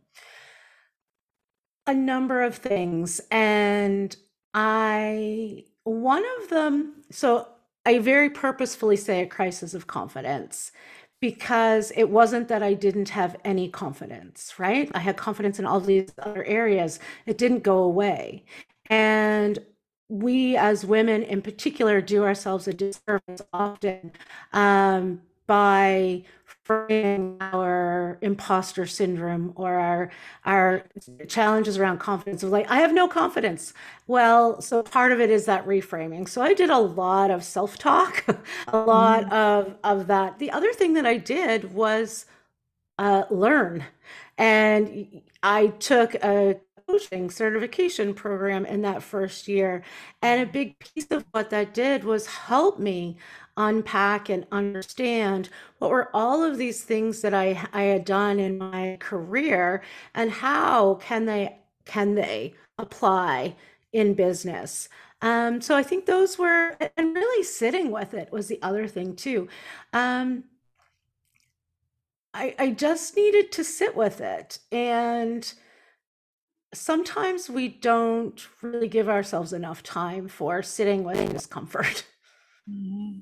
A 1.86 1.94
number 1.94 2.42
of 2.42 2.56
things 2.56 3.20
and 3.30 4.14
i 4.52 5.64
one 5.84 6.24
of 6.40 6.50
them 6.50 7.02
so 7.10 7.48
i 7.86 7.98
very 7.98 8.28
purposefully 8.30 8.96
say 8.96 9.22
a 9.22 9.26
crisis 9.26 9.74
of 9.74 9.86
confidence 9.86 10.72
because 11.20 11.92
it 11.96 12.08
wasn't 12.08 12.48
that 12.48 12.62
I 12.62 12.74
didn't 12.74 13.10
have 13.10 13.36
any 13.44 13.68
confidence, 13.68 14.54
right? 14.58 14.90
I 14.94 15.00
had 15.00 15.16
confidence 15.16 15.58
in 15.58 15.66
all 15.66 15.80
these 15.80 16.10
other 16.18 16.44
areas. 16.44 16.98
It 17.26 17.38
didn't 17.38 17.62
go 17.62 17.78
away. 17.78 18.44
And 18.88 19.58
we 20.08 20.56
as 20.56 20.84
women 20.84 21.22
in 21.22 21.42
particular 21.42 22.00
do 22.00 22.24
ourselves 22.24 22.66
a 22.66 22.72
disservice 22.72 23.42
often 23.52 24.12
um, 24.52 25.20
by 25.46 26.24
framing 26.70 27.36
our 27.40 28.16
imposter 28.20 28.86
syndrome 28.86 29.52
or 29.56 29.74
our 29.74 30.10
our 30.44 30.84
challenges 31.26 31.76
around 31.78 31.98
confidence 31.98 32.44
of 32.44 32.50
like 32.50 32.70
I 32.70 32.76
have 32.76 32.92
no 32.92 33.08
confidence. 33.08 33.74
Well, 34.06 34.62
so 34.62 34.84
part 34.84 35.10
of 35.10 35.20
it 35.20 35.30
is 35.30 35.46
that 35.46 35.66
reframing. 35.66 36.28
So 36.28 36.42
I 36.42 36.54
did 36.54 36.70
a 36.70 36.78
lot 36.78 37.32
of 37.32 37.42
self-talk, 37.42 38.24
a 38.68 38.78
lot 38.78 39.24
mm. 39.24 39.32
of 39.32 39.74
of 39.82 40.06
that. 40.06 40.38
The 40.38 40.52
other 40.52 40.72
thing 40.72 40.94
that 40.94 41.06
I 41.06 41.16
did 41.16 41.74
was 41.74 42.26
uh, 42.98 43.24
learn, 43.30 43.84
and 44.38 45.22
I 45.42 45.68
took 45.68 46.14
a 46.14 46.60
coaching 46.90 47.30
certification 47.30 48.14
program 48.14 48.66
in 48.66 48.82
that 48.82 49.02
first 49.02 49.48
year. 49.48 49.82
And 50.22 50.42
a 50.42 50.46
big 50.46 50.78
piece 50.78 51.06
of 51.10 51.24
what 51.30 51.50
that 51.50 51.74
did 51.74 52.04
was 52.04 52.26
help 52.26 52.78
me 52.78 53.16
unpack 53.56 54.28
and 54.28 54.46
understand 54.50 55.48
what 55.78 55.90
were 55.90 56.10
all 56.14 56.42
of 56.42 56.58
these 56.58 56.82
things 56.82 57.22
that 57.22 57.34
I, 57.34 57.68
I 57.72 57.82
had 57.82 58.04
done 58.04 58.38
in 58.40 58.58
my 58.58 58.96
career 59.00 59.82
and 60.14 60.30
how 60.30 60.94
can 60.96 61.26
they 61.26 61.56
can 61.84 62.14
they 62.14 62.54
apply 62.78 63.56
in 63.92 64.14
business. 64.14 64.88
Um, 65.22 65.60
so 65.60 65.76
I 65.76 65.82
think 65.82 66.06
those 66.06 66.38
were 66.38 66.76
and 66.96 67.14
really 67.14 67.44
sitting 67.44 67.90
with 67.90 68.14
it 68.14 68.32
was 68.32 68.48
the 68.48 68.60
other 68.62 68.86
thing 68.86 69.16
too. 69.16 69.48
Um, 69.92 70.44
I, 72.32 72.54
I 72.58 72.70
just 72.70 73.16
needed 73.16 73.50
to 73.52 73.64
sit 73.64 73.96
with 73.96 74.20
it 74.20 74.60
and 74.70 75.52
sometimes 76.72 77.50
we 77.50 77.68
don't 77.68 78.46
really 78.62 78.88
give 78.88 79.08
ourselves 79.08 79.52
enough 79.52 79.82
time 79.82 80.28
for 80.28 80.62
sitting 80.62 81.04
with 81.04 81.32
discomfort. 81.32 82.06
Mm-hmm. 82.70 83.20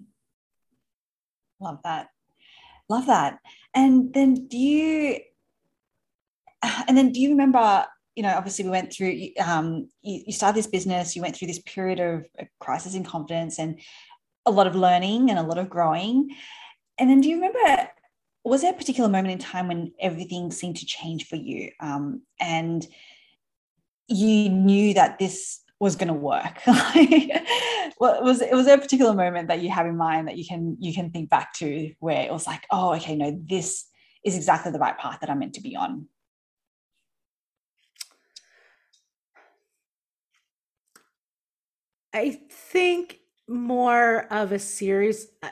Love 1.61 1.79
that. 1.85 2.09
Love 2.89 3.07
that. 3.07 3.39
And 3.75 4.13
then 4.13 4.47
do 4.49 4.59
you, 4.59 5.19
and 6.87 6.97
then 6.97 7.13
do 7.13 7.21
you 7.21 7.31
remember, 7.31 7.87
you 8.15 8.23
know, 8.23 8.35
obviously 8.35 8.65
we 8.65 8.71
went 8.71 8.93
through, 8.93 9.29
um, 9.45 9.89
you, 10.03 10.23
you 10.27 10.33
started 10.33 10.57
this 10.57 10.67
business, 10.67 11.17
you 11.17 11.23
went 11.23 11.37
through 11.37 11.49
this 11.49 11.61
period 11.61 12.01
of 12.01 12.27
crisis 12.61 12.95
in 12.95 13.05
confidence 13.05 13.59
and 13.59 13.81
a 14.45 14.51
lot 14.51 14.67
of 14.67 14.75
learning 14.75 15.31
and 15.31 15.39
a 15.39 15.43
lot 15.43 15.59
of 15.59 15.71
growing. 15.71 16.31
And 16.99 17.09
then 17.09 17.21
do 17.21 17.29
you 17.29 17.37
remember, 17.37 17.91
was 18.45 18.63
there 18.63 18.73
a 18.73 18.77
particular 18.77 19.09
moment 19.09 19.33
in 19.33 19.39
time 19.39 19.69
when 19.69 19.93
everything 20.01 20.51
seemed 20.51 20.77
to 20.79 20.87
change 20.87 21.27
for 21.27 21.37
you? 21.37 21.71
Um, 21.81 22.23
and 22.41 22.87
you 24.09 24.49
knew 24.49 24.95
that 24.95 25.19
this 25.19 25.61
was 25.81 25.95
going 25.95 26.09
to 26.09 26.15
work 26.15 26.61
was 26.67 28.41
it 28.41 28.53
was 28.53 28.67
there 28.67 28.77
a 28.77 28.81
particular 28.81 29.15
moment 29.15 29.49
that 29.49 29.61
you 29.61 29.71
have 29.71 29.87
in 29.87 29.97
mind 29.97 30.27
that 30.27 30.37
you 30.37 30.45
can 30.45 30.77
you 30.81 30.93
can 30.93 31.11
think 31.11 31.31
back 31.31 31.53
to 31.53 31.93
where 32.01 32.23
it 32.23 32.33
was 32.33 32.47
like 32.47 32.67
oh 32.71 32.95
okay 32.95 33.15
no 33.15 33.39
this 33.49 33.87
is 34.25 34.35
exactly 34.35 34.73
the 34.73 34.79
right 34.79 34.99
path 34.99 35.19
that 35.21 35.31
i'm 35.31 35.39
meant 35.39 35.55
to 35.55 35.61
be 35.61 35.77
on. 35.77 36.07
I 42.13 42.41
think 42.51 43.21
more 43.47 44.27
of 44.33 44.51
a 44.53 44.59
series 44.59 45.29
uh, 45.43 45.49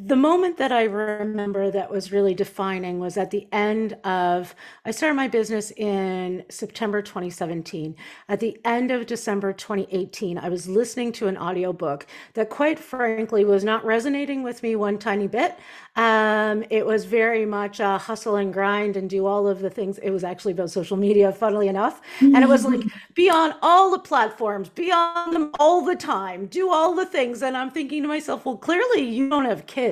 the 0.00 0.14
moment 0.14 0.58
that 0.58 0.70
I 0.70 0.84
remember 0.84 1.72
that 1.72 1.90
was 1.90 2.12
really 2.12 2.32
defining 2.32 3.00
was 3.00 3.16
at 3.16 3.32
the 3.32 3.48
end 3.50 3.94
of, 4.04 4.54
I 4.84 4.92
started 4.92 5.16
my 5.16 5.26
business 5.26 5.72
in 5.72 6.44
September 6.48 7.02
2017. 7.02 7.96
At 8.28 8.38
the 8.38 8.60
end 8.64 8.92
of 8.92 9.06
December 9.06 9.52
2018, 9.52 10.38
I 10.38 10.50
was 10.50 10.68
listening 10.68 11.10
to 11.14 11.26
an 11.26 11.36
audiobook 11.36 12.06
that, 12.34 12.48
quite 12.48 12.78
frankly, 12.78 13.44
was 13.44 13.64
not 13.64 13.84
resonating 13.84 14.44
with 14.44 14.62
me 14.62 14.76
one 14.76 14.98
tiny 14.98 15.26
bit. 15.26 15.58
Um, 15.96 16.62
it 16.70 16.86
was 16.86 17.04
very 17.04 17.44
much 17.44 17.80
a 17.80 17.98
hustle 17.98 18.36
and 18.36 18.52
grind 18.52 18.96
and 18.96 19.10
do 19.10 19.26
all 19.26 19.48
of 19.48 19.58
the 19.58 19.70
things. 19.70 19.98
It 19.98 20.10
was 20.10 20.22
actually 20.22 20.52
about 20.52 20.70
social 20.70 20.96
media, 20.96 21.32
funnily 21.32 21.66
enough. 21.66 22.00
And 22.20 22.36
it 22.36 22.48
was 22.48 22.64
like, 22.64 22.82
be 23.14 23.28
on 23.30 23.52
all 23.62 23.90
the 23.90 23.98
platforms, 23.98 24.68
be 24.68 24.92
on 24.92 25.32
them 25.32 25.50
all 25.58 25.84
the 25.84 25.96
time, 25.96 26.46
do 26.46 26.70
all 26.70 26.94
the 26.94 27.04
things. 27.04 27.42
And 27.42 27.56
I'm 27.56 27.72
thinking 27.72 28.02
to 28.02 28.08
myself, 28.08 28.46
well, 28.46 28.56
clearly 28.56 29.02
you 29.02 29.28
don't 29.28 29.44
have 29.44 29.66
kids 29.66 29.87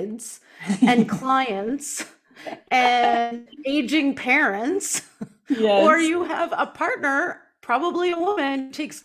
and 0.82 1.08
clients 1.08 2.04
and 2.70 3.48
aging 3.64 4.14
parents, 4.14 5.02
yes. 5.48 5.86
or 5.86 5.98
you 5.98 6.24
have 6.24 6.52
a 6.56 6.66
partner, 6.66 7.42
probably 7.60 8.12
a 8.12 8.18
woman, 8.18 8.70
takes 8.72 9.04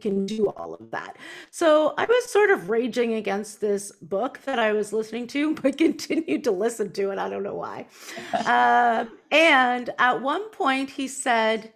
can 0.00 0.26
do 0.26 0.48
all 0.48 0.74
of 0.74 0.90
that. 0.90 1.16
So 1.50 1.94
I 1.96 2.04
was 2.04 2.30
sort 2.30 2.50
of 2.50 2.68
raging 2.68 3.14
against 3.14 3.60
this 3.60 3.90
book 4.02 4.40
that 4.44 4.58
I 4.58 4.72
was 4.72 4.92
listening 4.92 5.26
to, 5.28 5.54
but 5.62 5.78
continued 5.78 6.44
to 6.44 6.50
listen 6.50 6.92
to 6.92 7.10
it. 7.10 7.18
I 7.18 7.28
don't 7.28 7.42
know 7.42 7.54
why. 7.54 7.86
uh, 8.34 9.06
and 9.30 9.90
at 9.98 10.20
one 10.20 10.50
point, 10.50 10.90
he 10.90 11.08
said, 11.08 11.72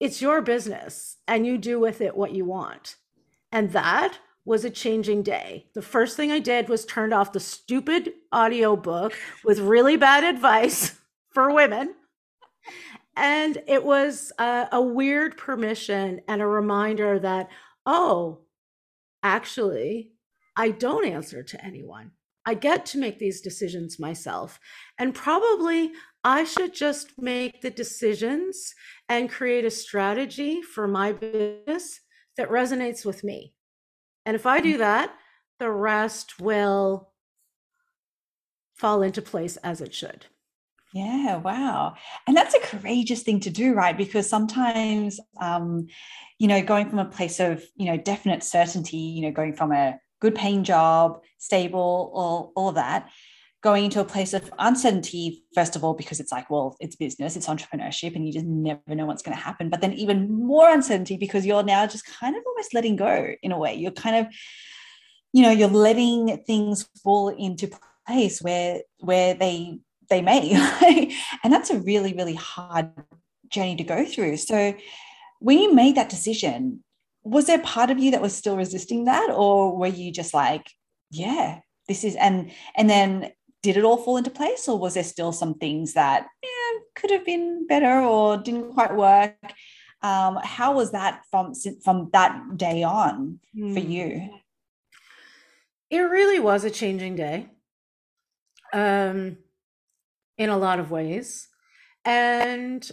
It's 0.00 0.22
your 0.22 0.40
business, 0.40 1.18
and 1.28 1.46
you 1.46 1.58
do 1.58 1.78
with 1.78 2.00
it 2.00 2.16
what 2.16 2.32
you 2.32 2.44
want. 2.44 2.96
And 3.52 3.72
that 3.72 4.18
was 4.46 4.64
a 4.64 4.70
changing 4.70 5.22
day. 5.22 5.66
The 5.74 5.82
first 5.82 6.16
thing 6.16 6.32
I 6.32 6.38
did 6.38 6.70
was 6.70 6.86
turned 6.86 7.12
off 7.12 7.32
the 7.32 7.40
stupid 7.40 8.12
audio 8.32 8.76
book 8.76 9.12
with 9.44 9.58
really 9.58 9.98
bad 9.98 10.24
advice 10.24 10.98
for 11.34 11.52
women 11.52 11.94
and 13.16 13.62
it 13.66 13.82
was 13.82 14.30
a, 14.38 14.68
a 14.72 14.82
weird 14.82 15.38
permission 15.38 16.20
and 16.28 16.42
a 16.42 16.46
reminder 16.46 17.18
that, 17.18 17.48
oh, 17.86 18.42
actually, 19.22 20.12
I 20.54 20.70
don't 20.70 21.06
answer 21.06 21.42
to 21.42 21.64
anyone. 21.64 22.12
I 22.44 22.54
get 22.54 22.86
to 22.86 22.98
make 22.98 23.18
these 23.18 23.40
decisions 23.40 23.98
myself. 23.98 24.60
And 24.98 25.14
probably 25.14 25.92
I 26.22 26.44
should 26.44 26.74
just 26.74 27.18
make 27.18 27.62
the 27.62 27.70
decisions 27.70 28.74
and 29.08 29.30
create 29.30 29.64
a 29.64 29.70
strategy 29.70 30.62
for 30.62 30.86
my 30.86 31.12
business 31.12 32.00
that 32.36 32.50
resonates 32.50 33.04
with 33.04 33.24
me. 33.24 33.55
And 34.26 34.34
if 34.34 34.44
I 34.44 34.60
do 34.60 34.74
mm. 34.74 34.78
that, 34.78 35.14
the 35.58 35.70
rest 35.70 36.38
will 36.38 37.08
fall 38.74 39.02
into 39.02 39.22
place 39.22 39.56
as 39.58 39.80
it 39.80 39.94
should. 39.94 40.26
Yeah, 40.92 41.36
wow. 41.36 41.94
And 42.26 42.36
that's 42.36 42.54
a 42.54 42.60
courageous 42.60 43.22
thing 43.22 43.40
to 43.40 43.50
do, 43.50 43.74
right? 43.74 43.96
Because 43.96 44.28
sometimes, 44.28 45.20
um, 45.40 45.86
you 46.38 46.48
know, 46.48 46.62
going 46.62 46.88
from 46.90 46.98
a 46.98 47.04
place 47.04 47.40
of, 47.40 47.64
you 47.76 47.86
know, 47.86 47.96
definite 47.96 48.42
certainty, 48.42 48.96
you 48.96 49.22
know, 49.22 49.30
going 49.30 49.54
from 49.54 49.72
a 49.72 49.98
good 50.20 50.34
paying 50.34 50.64
job, 50.64 51.22
stable, 51.38 52.10
all, 52.14 52.52
all 52.56 52.70
of 52.70 52.74
that, 52.76 53.10
going 53.62 53.84
into 53.84 54.00
a 54.00 54.04
place 54.04 54.32
of 54.32 54.52
uncertainty, 54.58 55.44
first 55.54 55.76
of 55.76 55.82
all, 55.82 55.94
because 55.94 56.20
it's 56.20 56.32
like, 56.32 56.50
well, 56.50 56.76
it's 56.78 56.96
business, 56.96 57.36
it's 57.36 57.48
entrepreneurship, 57.48 58.14
and 58.14 58.26
you 58.26 58.32
just 58.32 58.46
never 58.46 58.80
know 58.88 59.06
what's 59.06 59.22
going 59.22 59.36
to 59.36 59.42
happen. 59.42 59.70
But 59.70 59.80
then 59.80 59.92
even 59.94 60.30
more 60.30 60.70
uncertainty 60.70 61.16
because 61.16 61.46
you're 61.46 61.62
now 61.62 61.86
just 61.86 62.06
kind 62.06 62.36
of 62.36 62.42
almost 62.46 62.74
letting 62.74 62.96
go 62.96 63.34
in 63.42 63.52
a 63.52 63.58
way. 63.58 63.74
You're 63.74 63.92
kind 63.92 64.16
of, 64.16 64.32
you 65.32 65.42
know, 65.42 65.50
you're 65.50 65.68
letting 65.68 66.44
things 66.46 66.88
fall 67.02 67.28
into 67.28 67.70
place 68.06 68.40
where 68.40 68.82
where 68.98 69.34
they 69.34 69.80
they 70.08 70.22
may. 70.22 70.52
and 71.42 71.52
that's 71.52 71.70
a 71.70 71.80
really, 71.80 72.12
really 72.14 72.34
hard 72.34 72.90
journey 73.48 73.76
to 73.76 73.84
go 73.84 74.04
through. 74.04 74.36
So 74.36 74.74
when 75.40 75.58
you 75.58 75.74
made 75.74 75.96
that 75.96 76.08
decision, 76.08 76.82
was 77.24 77.46
there 77.46 77.58
part 77.58 77.90
of 77.90 77.98
you 77.98 78.12
that 78.12 78.22
was 78.22 78.34
still 78.34 78.56
resisting 78.56 79.04
that? 79.04 79.30
Or 79.30 79.76
were 79.76 79.86
you 79.86 80.12
just 80.12 80.32
like, 80.32 80.70
yeah, 81.10 81.60
this 81.88 82.04
is 82.04 82.16
and 82.16 82.50
and 82.76 82.88
then 82.88 83.32
did 83.66 83.76
it 83.76 83.84
all 83.84 83.96
fall 83.96 84.16
into 84.16 84.30
place? 84.30 84.68
Or 84.68 84.78
was 84.78 84.94
there 84.94 85.02
still 85.02 85.32
some 85.32 85.54
things 85.54 85.94
that 85.94 86.28
yeah, 86.40 86.80
could 86.94 87.10
have 87.10 87.24
been 87.24 87.66
better 87.66 88.00
or 88.00 88.36
didn't 88.36 88.72
quite 88.72 88.94
work? 88.94 89.34
Um, 90.02 90.38
how 90.40 90.76
was 90.76 90.92
that 90.92 91.22
from 91.32 91.52
from 91.82 92.10
that 92.12 92.56
day 92.56 92.84
on 92.84 93.40
mm. 93.56 93.74
for 93.74 93.80
hmm. 93.80 93.90
you? 93.90 94.30
It 95.90 95.98
really 95.98 96.38
was 96.38 96.62
a 96.62 96.70
changing 96.70 97.16
day. 97.16 97.48
Um, 98.72 99.38
in 100.38 100.48
a 100.48 100.56
lot 100.56 100.78
of 100.78 100.92
ways. 100.92 101.48
And 102.04 102.88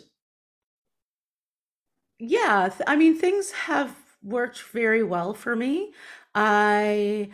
yeah, 2.18 2.74
I 2.88 2.96
mean, 2.96 3.16
things 3.16 3.52
have 3.52 3.96
worked 4.24 4.60
very 4.62 5.04
well 5.04 5.36
for 5.36 5.56
me. 5.56 5.94
I 6.34 7.30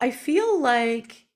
I 0.00 0.12
feel 0.12 0.60
like 0.60 1.26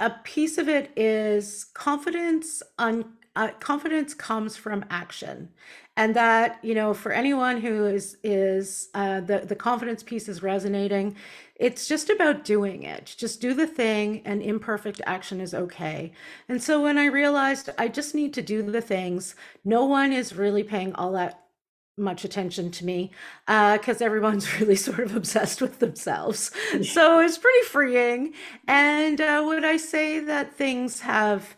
a 0.00 0.10
piece 0.24 0.58
of 0.58 0.68
it 0.68 0.90
is 0.96 1.64
confidence 1.74 2.62
on 2.78 3.12
uh, 3.36 3.50
confidence 3.60 4.12
comes 4.12 4.56
from 4.56 4.84
action. 4.90 5.50
And 5.96 6.16
that 6.16 6.58
you 6.62 6.74
know 6.74 6.94
for 6.94 7.12
anyone 7.12 7.60
who 7.60 7.86
is 7.86 8.16
is 8.24 8.88
uh, 8.94 9.20
the 9.20 9.40
the 9.40 9.54
confidence 9.54 10.02
piece 10.02 10.28
is 10.28 10.42
resonating 10.42 11.16
it's 11.56 11.86
just 11.86 12.08
about 12.08 12.42
doing 12.42 12.84
it. 12.84 13.14
Just 13.18 13.42
do 13.42 13.52
the 13.52 13.66
thing 13.66 14.22
and 14.24 14.42
imperfect 14.42 15.02
action 15.04 15.42
is 15.42 15.52
okay. 15.52 16.12
And 16.48 16.62
so 16.62 16.82
when 16.82 16.96
i 16.98 17.04
realized 17.04 17.68
i 17.78 17.86
just 17.88 18.14
need 18.14 18.32
to 18.34 18.42
do 18.42 18.62
the 18.62 18.80
things 18.80 19.34
no 19.64 19.84
one 19.84 20.12
is 20.12 20.34
really 20.34 20.62
paying 20.64 20.94
all 20.94 21.12
that 21.12 21.49
much 21.96 22.24
attention 22.24 22.70
to 22.70 22.84
me 22.84 23.10
uh, 23.48 23.76
because 23.78 24.00
uh, 24.00 24.04
everyone's 24.04 24.60
really 24.60 24.76
sort 24.76 25.00
of 25.00 25.14
obsessed 25.16 25.60
with 25.60 25.78
themselves. 25.78 26.50
So 26.82 27.20
it's 27.20 27.38
pretty 27.38 27.66
freeing. 27.66 28.32
And 28.66 29.20
uh, 29.20 29.42
would 29.46 29.64
I 29.64 29.76
say 29.76 30.20
that 30.20 30.54
things 30.54 31.00
have 31.00 31.56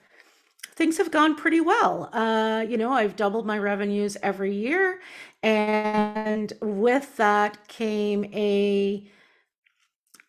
things 0.75 0.99
have 0.99 1.11
gone 1.11 1.35
pretty 1.37 1.61
well? 1.61 2.11
Uh, 2.13 2.65
you 2.69 2.77
know, 2.77 2.93
I've 2.93 3.17
doubled 3.17 3.47
my 3.47 3.59
revenues 3.59 4.17
every 4.23 4.55
year, 4.55 5.01
and 5.43 6.53
with 6.61 7.17
that 7.17 7.69
came 7.69 8.25
a 8.35 9.07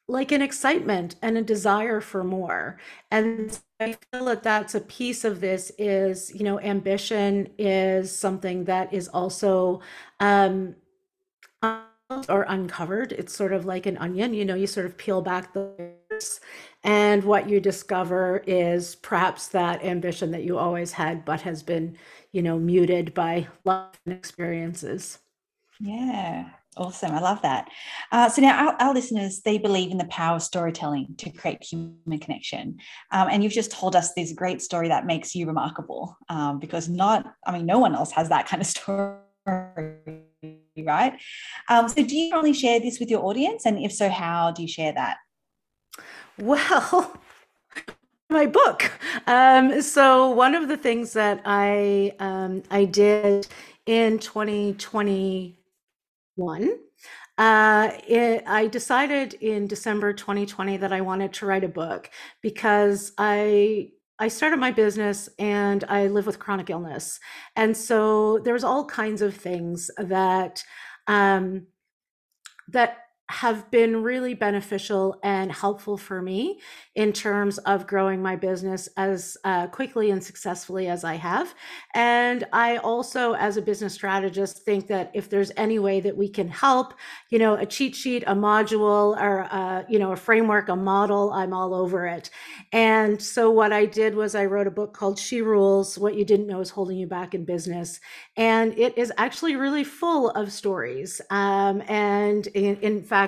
like 0.07 0.31
an 0.31 0.41
excitement 0.41 1.15
and 1.21 1.37
a 1.37 1.41
desire 1.41 2.01
for 2.01 2.23
more. 2.23 2.77
And 3.11 3.57
I 3.79 3.97
feel 4.11 4.25
that 4.25 4.43
that's 4.43 4.75
a 4.75 4.81
piece 4.81 5.23
of 5.23 5.39
this 5.41 5.71
is, 5.77 6.33
you 6.35 6.43
know, 6.43 6.59
ambition 6.59 7.49
is 7.57 8.17
something 8.17 8.65
that 8.65 8.93
is 8.93 9.07
also 9.07 9.81
um, 10.19 10.75
or 12.29 12.43
uncovered. 12.47 13.11
It's 13.11 13.35
sort 13.35 13.53
of 13.53 13.65
like 13.65 13.85
an 13.85 13.97
onion, 13.97 14.33
you 14.33 14.45
know, 14.45 14.55
you 14.55 14.67
sort 14.67 14.85
of 14.85 14.97
peel 14.97 15.21
back 15.21 15.53
the 15.53 15.93
and 16.83 17.23
what 17.23 17.49
you 17.49 17.59
discover 17.59 18.43
is 18.45 18.95
perhaps 18.95 19.47
that 19.49 19.83
ambition 19.83 20.31
that 20.31 20.43
you 20.43 20.57
always 20.59 20.91
had, 20.91 21.25
but 21.25 21.41
has 21.41 21.63
been, 21.63 21.97
you 22.31 22.41
know, 22.43 22.59
muted 22.59 23.13
by 23.15 23.47
life 23.65 23.99
and 24.05 24.13
experiences. 24.13 25.17
Yeah, 25.79 26.49
Awesome. 26.75 27.11
I 27.11 27.19
love 27.19 27.41
that. 27.43 27.69
Uh, 28.11 28.29
so 28.29 28.41
now 28.41 28.67
our, 28.67 28.75
our, 28.79 28.93
listeners, 28.93 29.41
they 29.41 29.57
believe 29.59 29.91
in 29.91 29.97
the 29.97 30.05
power 30.05 30.37
of 30.37 30.43
storytelling 30.43 31.13
to 31.17 31.29
create 31.29 31.63
human 31.63 32.19
connection. 32.19 32.77
Um, 33.11 33.27
and 33.29 33.43
you've 33.43 33.53
just 33.53 33.71
told 33.71 33.95
us 33.95 34.13
this 34.13 34.33
great 34.33 34.61
story 34.61 34.87
that 34.87 35.05
makes 35.05 35.35
you 35.35 35.45
remarkable 35.45 36.17
um, 36.29 36.59
because 36.59 36.89
not, 36.89 37.31
I 37.45 37.51
mean, 37.51 37.67
no 37.67 37.77
one 37.77 37.93
else 37.93 38.11
has 38.13 38.29
that 38.29 38.47
kind 38.47 38.61
of 38.61 38.67
story, 38.75 40.23
right? 40.77 41.13
Um, 41.69 41.87
so 41.89 42.03
do 42.03 42.15
you 42.15 42.33
only 42.33 42.53
share 42.53 42.79
this 42.79 42.99
with 42.99 43.09
your 43.11 43.23
audience? 43.23 43.65
And 43.65 43.77
if 43.77 43.93
so, 43.93 44.09
how 44.09 44.51
do 44.51 44.63
you 44.63 44.67
share 44.67 44.93
that? 44.93 45.17
Well, 46.39 47.15
my 48.29 48.47
book. 48.47 48.91
Um, 49.27 49.81
so 49.81 50.31
one 50.31 50.55
of 50.55 50.67
the 50.67 50.77
things 50.77 51.13
that 51.13 51.41
I 51.45 52.13
um, 52.19 52.63
I 52.71 52.85
did 52.85 53.47
in 53.85 54.17
2020 54.17 55.59
one. 56.35 56.77
Uh, 57.37 57.91
it, 58.07 58.43
I 58.47 58.67
decided 58.67 59.33
in 59.35 59.67
December 59.67 60.13
2020 60.13 60.77
that 60.77 60.93
I 60.93 61.01
wanted 61.01 61.33
to 61.33 61.45
write 61.45 61.63
a 61.63 61.69
book 61.69 62.09
because 62.41 63.11
I 63.17 63.89
I 64.19 64.27
started 64.27 64.59
my 64.59 64.71
business 64.71 65.27
and 65.39 65.83
I 65.89 66.07
live 66.07 66.27
with 66.27 66.39
chronic 66.39 66.69
illness, 66.69 67.19
and 67.55 67.75
so 67.75 68.39
there's 68.39 68.63
all 68.63 68.85
kinds 68.85 69.21
of 69.21 69.35
things 69.35 69.89
that 69.97 70.63
um, 71.07 71.67
that 72.69 72.97
have 73.33 73.71
been 73.71 74.03
really 74.03 74.35
beneficial 74.35 75.19
and 75.23 75.51
helpful 75.51 75.97
for 75.97 76.21
me 76.21 76.59
in 76.93 77.11
terms 77.11 77.57
of 77.59 77.87
growing 77.87 78.21
my 78.21 78.35
business 78.35 78.87
as 78.95 79.35
uh, 79.43 79.65
quickly 79.67 80.11
and 80.11 80.23
successfully 80.23 80.87
as 80.87 81.03
I 81.03 81.15
have. 81.15 81.55
And 81.95 82.43
I 82.53 82.77
also, 82.77 83.33
as 83.33 83.57
a 83.57 83.61
business 83.63 83.95
strategist, 83.95 84.63
think 84.63 84.85
that 84.87 85.09
if 85.15 85.31
there's 85.31 85.51
any 85.57 85.79
way 85.79 85.99
that 86.01 86.15
we 86.15 86.29
can 86.29 86.47
help, 86.47 86.93
you 87.31 87.39
know, 87.39 87.55
a 87.55 87.65
cheat 87.65 87.95
sheet, 87.95 88.23
a 88.27 88.35
module, 88.35 89.19
or 89.19 89.47
uh, 89.51 89.83
you 89.89 89.97
know, 89.97 90.11
a 90.11 90.15
framework, 90.15 90.69
a 90.69 90.75
model, 90.75 91.33
I'm 91.33 91.53
all 91.53 91.73
over 91.73 92.05
it. 92.05 92.29
And 92.71 93.19
so 93.19 93.49
what 93.49 93.73
I 93.73 93.87
did 93.87 94.13
was 94.13 94.35
I 94.35 94.45
wrote 94.45 94.67
a 94.67 94.71
book 94.71 94.93
called 94.93 95.17
She 95.17 95.41
Rules: 95.41 95.97
What 95.97 96.13
You 96.13 96.23
Didn't 96.23 96.45
Know 96.45 96.59
Is 96.59 96.69
Holding 96.69 96.97
You 96.97 97.07
Back 97.07 97.33
in 97.33 97.45
Business, 97.45 97.99
and 98.37 98.77
it 98.77 98.95
is 98.95 99.11
actually 99.17 99.55
really 99.55 99.83
full 99.83 100.29
of 100.31 100.51
stories. 100.51 101.19
Um, 101.31 101.81
and 101.87 102.45
in, 102.47 102.75
in 102.81 103.01
fact 103.01 103.22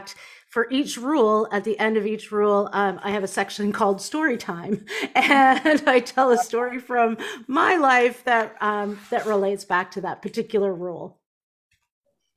for 0.55 0.67
each 0.71 0.97
rule, 0.97 1.49
at 1.51 1.65
the 1.65 1.77
end 1.79 1.97
of 1.97 2.05
each 2.05 2.31
rule, 2.31 2.69
um, 2.71 2.99
I 3.03 3.11
have 3.11 3.23
a 3.23 3.27
section 3.27 3.71
called 3.79 4.01
story 4.01 4.37
time, 4.37 4.85
and 5.15 5.83
I 5.87 5.99
tell 5.99 6.31
a 6.31 6.37
story 6.37 6.79
from 6.79 7.17
my 7.47 7.75
life 7.75 8.23
that 8.23 8.55
um, 8.61 8.99
that 9.09 9.25
relates 9.25 9.65
back 9.65 9.91
to 9.91 10.01
that 10.01 10.21
particular 10.21 10.73
rule. 10.73 11.19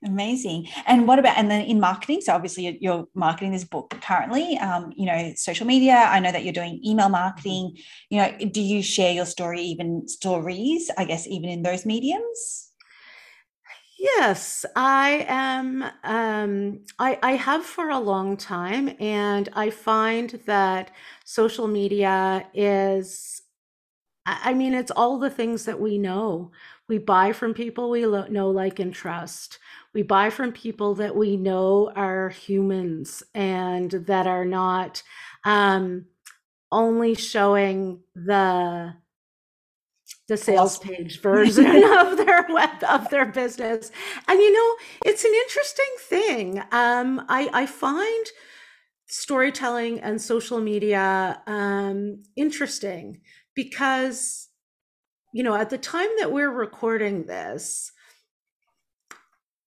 Amazing. 0.04 0.68
And 0.86 1.08
what 1.08 1.18
about 1.18 1.36
and 1.36 1.50
then 1.50 1.64
in 1.64 1.80
marketing? 1.80 2.20
So 2.20 2.32
obviously 2.32 2.78
you're 2.80 3.08
marketing 3.14 3.50
this 3.50 3.64
book 3.64 3.96
currently. 4.00 4.56
Um, 4.58 4.92
you 4.96 5.06
know, 5.06 5.32
social 5.34 5.66
media. 5.66 5.94
I 5.94 6.20
know 6.20 6.30
that 6.30 6.44
you're 6.44 6.52
doing 6.52 6.80
email 6.86 7.08
marketing. 7.08 7.76
You 8.08 8.18
know, 8.18 8.38
do 8.52 8.60
you 8.60 8.80
share 8.80 9.12
your 9.12 9.26
story, 9.26 9.60
even 9.62 10.06
stories? 10.06 10.88
I 10.96 11.04
guess 11.04 11.26
even 11.26 11.50
in 11.50 11.62
those 11.62 11.84
mediums. 11.84 12.67
Yes, 13.98 14.64
I 14.76 15.26
am. 15.28 15.84
Um, 16.04 16.80
I, 16.98 17.18
I 17.22 17.32
have 17.32 17.64
for 17.64 17.90
a 17.90 17.98
long 17.98 18.36
time, 18.36 18.94
and 19.00 19.48
I 19.54 19.70
find 19.70 20.30
that 20.46 20.92
social 21.24 21.66
media 21.66 22.46
is, 22.54 23.42
I 24.26 24.54
mean, 24.54 24.74
it's 24.74 24.92
all 24.92 25.18
the 25.18 25.30
things 25.30 25.66
that 25.66 25.80
we 25.80 25.98
know. 25.98 26.52
We 26.88 26.98
buy 26.98 27.32
from 27.32 27.54
people 27.54 27.90
we 27.90 28.06
lo- 28.06 28.28
know, 28.28 28.50
like, 28.50 28.78
and 28.80 28.94
trust. 28.94 29.58
We 29.94 30.02
buy 30.02 30.30
from 30.30 30.52
people 30.52 30.94
that 30.96 31.16
we 31.16 31.36
know 31.36 31.92
are 31.96 32.30
humans 32.30 33.22
and 33.34 33.90
that 33.92 34.26
are 34.26 34.44
not 34.46 35.02
um, 35.44 36.06
only 36.72 37.14
showing 37.14 38.00
the 38.14 38.94
the 40.28 40.36
sales 40.36 40.78
page 40.78 41.20
version 41.20 41.66
of 41.98 42.16
their 42.16 42.46
web 42.50 42.82
of 42.88 43.08
their 43.10 43.26
business. 43.26 43.90
And 44.28 44.38
you 44.38 44.52
know 44.52 44.76
it's 45.04 45.24
an 45.24 45.32
interesting 45.34 45.94
thing. 46.00 46.62
Um, 46.72 47.24
I, 47.28 47.50
I 47.52 47.66
find 47.66 48.26
storytelling 49.06 50.00
and 50.00 50.20
social 50.20 50.60
media 50.60 51.42
um, 51.46 52.22
interesting 52.36 53.20
because 53.54 54.48
you 55.32 55.42
know 55.42 55.54
at 55.54 55.70
the 55.70 55.78
time 55.78 56.10
that 56.18 56.32
we're 56.32 56.50
recording 56.50 57.24
this 57.24 57.92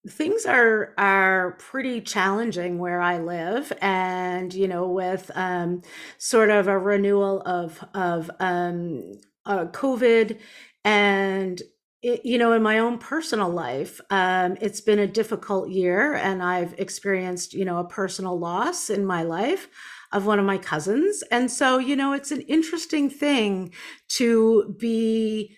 things 0.08 0.46
are 0.46 0.94
are 0.98 1.52
pretty 1.60 2.02
challenging 2.02 2.80
where 2.80 3.02
I 3.02 3.20
live, 3.20 3.72
and 3.82 4.54
you 4.54 4.68
know, 4.68 4.88
with 4.88 5.30
um, 5.36 5.82
sort 6.18 6.50
of 6.50 6.68
a 6.68 6.78
renewal 6.78 7.42
of 7.46 7.84
of 7.94 8.32
um, 8.40 9.14
uh, 9.46 9.66
COVID 9.66 10.40
and 10.84 11.62
it, 12.02 12.26
you 12.26 12.38
know 12.38 12.54
in 12.54 12.64
my 12.64 12.80
own 12.80 12.98
personal 12.98 13.50
life 13.50 14.02
um, 14.10 14.58
it's 14.60 14.82
been 14.82 15.00
a 15.00 15.08
difficult 15.08 15.70
year 15.70 16.16
and 16.16 16.42
i've 16.42 16.74
experienced 16.80 17.54
you 17.54 17.66
know 17.66 17.78
a 17.78 17.88
personal 17.88 18.38
loss 18.38 18.90
in 18.90 19.06
my 19.06 19.24
life 19.24 19.68
of 20.12 20.26
one 20.26 20.40
of 20.40 20.46
my 20.46 20.58
cousins 20.58 21.24
and 21.32 21.52
so 21.52 21.78
you 21.78 21.96
know 21.96 22.14
it's 22.14 22.32
an 22.32 22.42
interesting 22.42 23.10
thing 23.10 23.72
to 24.08 24.76
be 24.80 25.56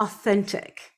authentic 0.00 0.92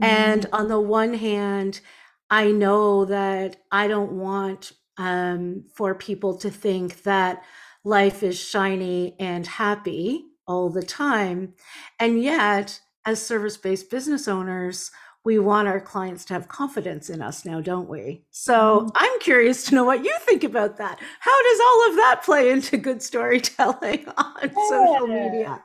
mm-hmm. 0.00 0.04
and 0.04 0.46
on 0.52 0.68
the 0.68 0.80
one 0.80 1.14
hand 1.14 1.80
i 2.28 2.50
know 2.50 3.04
that 3.04 3.56
i 3.70 3.86
don't 3.86 4.12
want 4.12 4.72
um, 4.98 5.64
for 5.74 5.94
people 5.94 6.36
to 6.36 6.50
think 6.50 7.02
that 7.04 7.42
life 7.84 8.22
is 8.22 8.38
shiny 8.38 9.16
and 9.18 9.46
happy 9.46 10.26
all 10.46 10.70
the 10.70 10.82
time. 10.82 11.54
And 11.98 12.22
yet, 12.22 12.80
as 13.04 13.24
service 13.24 13.56
based 13.56 13.90
business 13.90 14.28
owners, 14.28 14.90
we 15.24 15.38
want 15.38 15.68
our 15.68 15.80
clients 15.80 16.24
to 16.26 16.34
have 16.34 16.48
confidence 16.48 17.08
in 17.08 17.22
us 17.22 17.44
now, 17.44 17.60
don't 17.60 17.88
we? 17.88 18.24
So 18.30 18.80
mm-hmm. 18.80 18.88
I'm 18.94 19.20
curious 19.20 19.64
to 19.64 19.74
know 19.74 19.84
what 19.84 20.04
you 20.04 20.14
think 20.20 20.44
about 20.44 20.78
that. 20.78 20.98
How 21.20 21.42
does 21.42 21.60
all 21.60 21.90
of 21.90 21.96
that 21.96 22.22
play 22.24 22.50
into 22.50 22.76
good 22.76 23.02
storytelling 23.02 24.06
on 24.16 24.34
yeah. 24.42 24.68
social 24.68 25.06
media? 25.06 25.62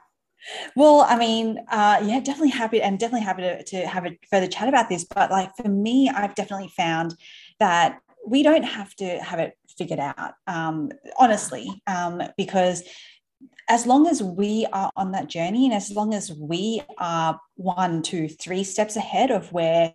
Well, 0.75 1.01
I 1.01 1.17
mean, 1.17 1.57
uh, 1.69 2.01
yeah, 2.03 2.19
definitely 2.19 2.51
happy 2.51 2.81
and 2.81 2.99
definitely 2.99 3.25
happy 3.25 3.41
to, 3.41 3.63
to 3.63 3.87
have 3.87 4.05
a 4.05 4.17
further 4.29 4.47
chat 4.47 4.69
about 4.69 4.89
this. 4.89 5.03
But 5.03 5.31
like 5.31 5.55
for 5.55 5.67
me, 5.67 6.09
I've 6.09 6.35
definitely 6.35 6.69
found 6.69 7.15
that 7.59 7.99
we 8.25 8.43
don't 8.43 8.63
have 8.63 8.93
to 8.95 9.19
have 9.19 9.39
it 9.39 9.57
figured 9.77 9.99
out, 9.99 10.33
um, 10.47 10.91
honestly, 11.17 11.69
um, 11.87 12.21
because 12.37 12.83
as 13.69 13.85
long 13.85 14.07
as 14.07 14.23
we 14.23 14.65
are 14.71 14.91
on 14.95 15.11
that 15.11 15.27
journey 15.27 15.65
and 15.65 15.73
as 15.73 15.91
long 15.91 16.13
as 16.13 16.31
we 16.33 16.81
are 16.97 17.39
one, 17.55 18.01
two, 18.01 18.27
three 18.27 18.63
steps 18.63 18.95
ahead 18.95 19.29
of 19.29 19.51
where 19.51 19.93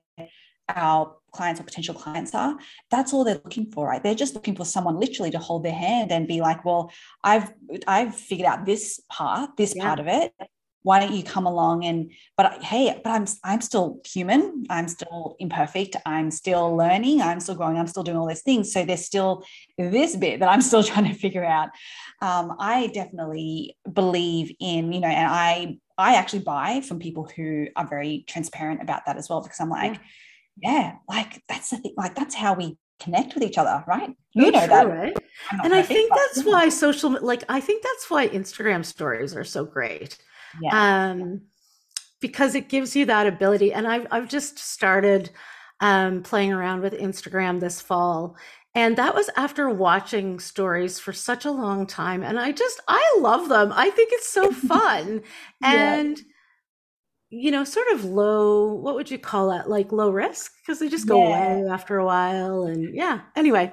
our 0.68 1.16
clients 1.32 1.60
or 1.60 1.64
potential 1.64 1.94
clients 1.94 2.34
are, 2.34 2.56
that's 2.90 3.12
all 3.12 3.24
they're 3.24 3.40
looking 3.42 3.70
for, 3.72 3.88
right? 3.88 4.02
They're 4.02 4.14
just 4.14 4.34
looking 4.34 4.54
for 4.54 4.66
someone 4.66 5.00
literally 5.00 5.30
to 5.30 5.38
hold 5.38 5.64
their 5.64 5.72
hand 5.72 6.12
and 6.12 6.28
be 6.28 6.40
like, 6.40 6.64
well, 6.64 6.92
I've 7.24 7.52
I've 7.86 8.14
figured 8.14 8.46
out 8.46 8.66
this 8.66 9.00
part, 9.08 9.56
this 9.56 9.74
yeah. 9.74 9.82
part 9.82 10.00
of 10.00 10.06
it 10.06 10.32
why 10.82 11.00
don't 11.00 11.12
you 11.12 11.22
come 11.22 11.46
along 11.46 11.84
and 11.84 12.10
but 12.36 12.62
hey 12.62 12.98
but 13.02 13.10
i'm 13.10 13.26
i'm 13.44 13.60
still 13.60 14.00
human 14.04 14.64
i'm 14.70 14.88
still 14.88 15.36
imperfect 15.38 15.96
i'm 16.06 16.30
still 16.30 16.76
learning 16.76 17.20
i'm 17.20 17.40
still 17.40 17.54
growing 17.54 17.76
i'm 17.76 17.86
still 17.86 18.02
doing 18.02 18.16
all 18.16 18.26
these 18.26 18.42
things 18.42 18.72
so 18.72 18.84
there's 18.84 19.04
still 19.04 19.44
this 19.78 20.16
bit 20.16 20.40
that 20.40 20.48
i'm 20.48 20.62
still 20.62 20.82
trying 20.90 21.06
to 21.06 21.14
figure 21.14 21.44
out 21.44 21.68
um, 22.20 22.56
i 22.58 22.88
definitely 22.88 23.76
believe 23.92 24.54
in 24.60 24.92
you 24.92 25.00
know 25.00 25.08
and 25.08 25.28
i 25.28 25.76
i 25.98 26.14
actually 26.16 26.40
buy 26.40 26.80
from 26.80 26.98
people 26.98 27.28
who 27.36 27.66
are 27.76 27.86
very 27.86 28.24
transparent 28.28 28.82
about 28.82 29.02
that 29.06 29.16
as 29.16 29.28
well 29.28 29.40
because 29.40 29.60
i'm 29.60 29.70
like 29.70 29.94
yeah 29.94 29.98
yeah, 30.60 30.96
like 31.08 31.42
that's 31.48 31.70
the 31.70 31.78
thing. 31.78 31.94
Like 31.96 32.14
that's 32.14 32.34
how 32.34 32.54
we 32.54 32.76
connect 33.00 33.34
with 33.34 33.42
each 33.42 33.58
other, 33.58 33.82
right? 33.86 34.14
You 34.32 34.50
know 34.50 34.58
true, 34.58 34.68
that. 34.68 34.88
Right? 34.88 35.16
And 35.62 35.74
I 35.74 35.82
think 35.82 36.12
that's 36.14 36.44
why 36.44 36.68
social, 36.68 37.18
like, 37.20 37.44
I 37.48 37.60
think 37.60 37.82
that's 37.82 38.10
why 38.10 38.28
Instagram 38.28 38.84
stories 38.84 39.34
are 39.34 39.44
so 39.44 39.64
great. 39.64 40.16
Yeah. 40.60 41.10
Um, 41.10 41.42
because 42.20 42.54
it 42.54 42.68
gives 42.68 42.94
you 42.94 43.04
that 43.06 43.26
ability. 43.26 43.72
And 43.72 43.86
I've, 43.86 44.06
I've 44.10 44.28
just 44.28 44.58
started 44.58 45.30
um, 45.80 46.22
playing 46.22 46.52
around 46.52 46.80
with 46.80 46.94
Instagram 46.94 47.60
this 47.60 47.80
fall. 47.80 48.36
And 48.74 48.96
that 48.96 49.14
was 49.14 49.28
after 49.36 49.68
watching 49.68 50.38
stories 50.38 50.98
for 50.98 51.12
such 51.12 51.44
a 51.44 51.50
long 51.50 51.86
time. 51.86 52.22
And 52.22 52.38
I 52.38 52.52
just, 52.52 52.80
I 52.88 53.16
love 53.18 53.50
them. 53.50 53.70
I 53.74 53.90
think 53.90 54.10
it's 54.12 54.30
so 54.30 54.50
fun. 54.52 55.22
yeah. 55.60 55.94
And, 55.94 56.18
you 57.28 57.50
know, 57.50 57.64
sort 57.64 57.88
of 57.92 58.04
low, 58.04 58.72
what 58.74 58.94
would 58.94 59.10
you 59.10 59.18
call 59.18 59.52
it? 59.52 59.66
Like 59.66 59.92
low 59.92 60.10
risk? 60.10 60.52
Because 60.62 60.78
they 60.78 60.88
just 60.88 61.08
go 61.08 61.18
yeah. 61.28 61.54
away 61.54 61.70
after 61.70 61.98
a 61.98 62.04
while. 62.04 62.64
And 62.64 62.94
yeah, 62.94 63.22
anyway. 63.36 63.72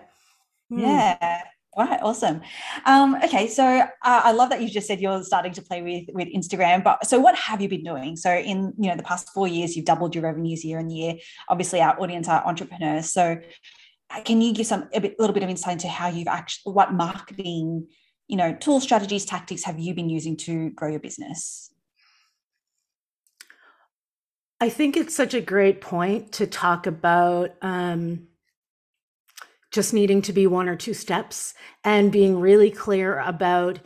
Hmm. 0.70 0.80
Yeah. 0.80 1.42
Right, 1.78 2.00
awesome. 2.02 2.42
Um, 2.86 3.16
okay, 3.24 3.48
so 3.48 3.64
uh, 3.64 3.88
I 4.02 4.32
love 4.32 4.50
that 4.50 4.62
you 4.62 4.70
just 4.70 4.88
said 4.88 5.00
you're 5.00 5.24
starting 5.24 5.54
to 5.54 5.62
play 5.62 5.82
with 5.82 6.10
with 6.14 6.28
Instagram. 6.28 6.84
But 6.84 7.06
so, 7.06 7.20
what 7.20 7.36
have 7.36 7.62
you 7.62 7.70
been 7.70 7.84
doing? 7.84 8.18
So, 8.18 8.34
in 8.34 8.74
you 8.78 8.90
know 8.90 8.96
the 8.96 9.04
past 9.04 9.30
four 9.30 9.48
years, 9.48 9.76
you've 9.76 9.86
doubled 9.86 10.16
your 10.16 10.24
revenues 10.24 10.66
year 10.66 10.80
on 10.80 10.90
year. 10.90 11.16
Obviously, 11.48 11.80
our 11.80 12.00
audience 12.02 12.28
are 12.28 12.46
entrepreneurs. 12.46 13.14
So, 13.14 13.40
uh, 14.10 14.22
can 14.24 14.42
you 14.42 14.52
give 14.52 14.66
some 14.66 14.90
a 14.94 15.00
bit, 15.00 15.20
little 15.20 15.34
bit 15.34 15.44
of 15.44 15.50
insight 15.50 15.74
into 15.74 15.88
how 15.88 16.08
you've 16.08 16.28
actually 16.28 16.74
what 16.74 16.92
marketing, 16.92 17.88
you 18.28 18.36
know, 18.36 18.54
tool 18.60 18.82
strategies, 18.82 19.26
tactics 19.26 19.64
have 19.64 19.80
you 19.80 19.94
been 19.94 20.10
using 20.10 20.36
to 20.38 20.72
grow 20.72 20.90
your 20.90 21.00
business? 21.00 21.72
I 24.60 24.70
think 24.70 24.98
it's 24.98 25.16
such 25.16 25.34
a 25.36 25.40
great 25.40 25.82
point 25.82 26.32
to 26.34 26.48
talk 26.48 26.88
about 26.88 27.52
um, 27.62 28.29
just 29.72 29.94
needing 29.94 30.22
to 30.24 30.34
be 30.34 30.48
one 30.48 30.68
or 30.68 30.76
two 30.76 30.94
steps 30.94 31.54
and 31.84 32.12
being 32.12 32.40
really 32.40 32.72
clear 32.72 33.20
about 33.20 33.80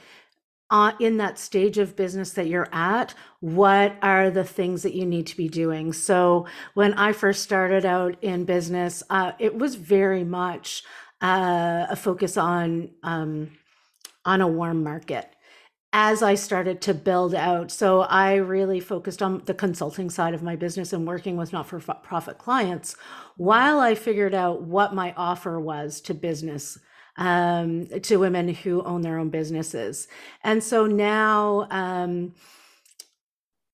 uh, 0.70 0.94
in 1.00 1.18
that 1.18 1.38
stage 1.38 1.78
of 1.78 1.96
business 1.96 2.32
that 2.32 2.48
you're 2.48 2.74
at, 2.74 3.14
what 3.42 3.96
are 4.02 4.32
the 4.32 4.44
things 4.44 4.82
that 4.82 4.96
you 4.96 5.06
need 5.06 5.28
to 5.28 5.38
be 5.38 5.48
doing? 5.48 5.94
So, 5.94 6.48
when 6.74 6.94
I 6.96 7.14
first 7.14 7.44
started 7.44 7.86
out 7.86 8.16
in 8.24 8.46
business, 8.46 9.04
uh, 9.10 9.34
it 9.38 9.56
was 9.56 9.76
very 9.76 10.24
much 10.24 10.84
uh, 11.22 11.86
a 11.90 11.96
focus 11.96 12.38
on 12.38 12.90
um, 13.04 13.52
on 14.26 14.42
a 14.42 14.48
warm 14.48 14.84
market 14.84 15.33
as 15.96 16.24
I 16.24 16.34
started 16.34 16.82
to 16.82 16.94
build 16.96 17.36
out. 17.36 17.70
So 17.72 18.02
I 18.02 18.34
really 18.36 18.80
focused 18.80 19.22
on 19.22 19.44
the 19.46 19.54
consulting 19.54 20.10
side 20.10 20.34
of 20.34 20.42
my 20.42 20.56
business 20.56 20.92
and 20.92 21.08
working 21.08 21.38
with 21.38 21.54
not 21.54 21.68
for 21.68 21.80
profit 21.80 22.40
clients 22.40 22.96
while 23.38 23.80
I 23.80 23.94
figured 23.94 24.34
out 24.34 24.64
what 24.64 24.96
my 24.96 25.14
offer 25.16 25.60
was 25.60 26.02
to 26.02 26.14
business. 26.16 26.80
Um, 27.16 27.86
to 28.02 28.18
women 28.18 28.56
who 28.56 28.82
own 28.82 29.02
their 29.02 29.20
own 29.20 29.30
businesses. 29.30 30.08
And 30.44 30.64
so 30.64 30.88
now 30.88 31.68
um, 31.70 32.34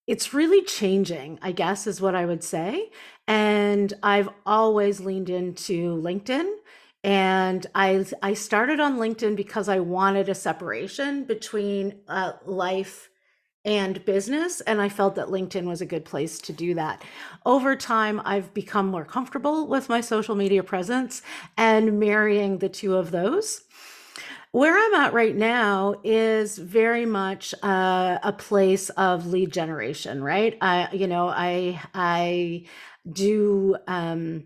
it's 0.07 0.33
really 0.33 0.61
changing, 0.65 1.39
I 1.41 1.53
guess, 1.53 1.87
is 1.87 2.01
what 2.01 2.15
I 2.15 2.25
would 2.25 2.43
say. 2.43 2.89
And 3.29 3.93
I've 4.03 4.27
always 4.45 4.99
leaned 4.99 5.29
into 5.29 5.95
LinkedIn 6.01 6.51
and 7.03 7.65
I 7.75 8.05
I 8.21 8.33
started 8.33 8.79
on 8.79 8.97
LinkedIn 8.97 9.35
because 9.35 9.69
I 9.69 9.79
wanted 9.79 10.29
a 10.29 10.35
separation 10.35 11.23
between 11.23 11.99
uh, 12.07 12.33
life 12.45 13.09
and 13.65 14.03
business 14.05 14.61
and 14.61 14.81
I 14.81 14.89
felt 14.89 15.15
that 15.15 15.27
LinkedIn 15.27 15.65
was 15.65 15.81
a 15.81 15.85
good 15.85 16.05
place 16.05 16.39
to 16.39 16.53
do 16.53 16.73
that. 16.75 17.03
Over 17.45 17.75
time 17.75 18.21
I've 18.25 18.53
become 18.53 18.87
more 18.87 19.05
comfortable 19.05 19.67
with 19.67 19.89
my 19.89 20.01
social 20.01 20.35
media 20.35 20.63
presence 20.63 21.21
and 21.57 21.99
marrying 21.99 22.59
the 22.59 22.69
two 22.69 22.95
of 22.95 23.11
those. 23.11 23.63
Where 24.51 24.75
I'm 24.77 25.01
at 25.01 25.13
right 25.13 25.35
now 25.35 25.95
is 26.03 26.57
very 26.57 27.05
much 27.05 27.53
uh, 27.61 28.17
a 28.23 28.33
place 28.33 28.89
of 28.91 29.27
lead 29.27 29.53
generation, 29.53 30.23
right? 30.23 30.57
I 30.61 30.89
you 30.93 31.07
know, 31.07 31.29
I 31.29 31.79
I 31.93 32.65
do 33.11 33.77
um 33.87 34.45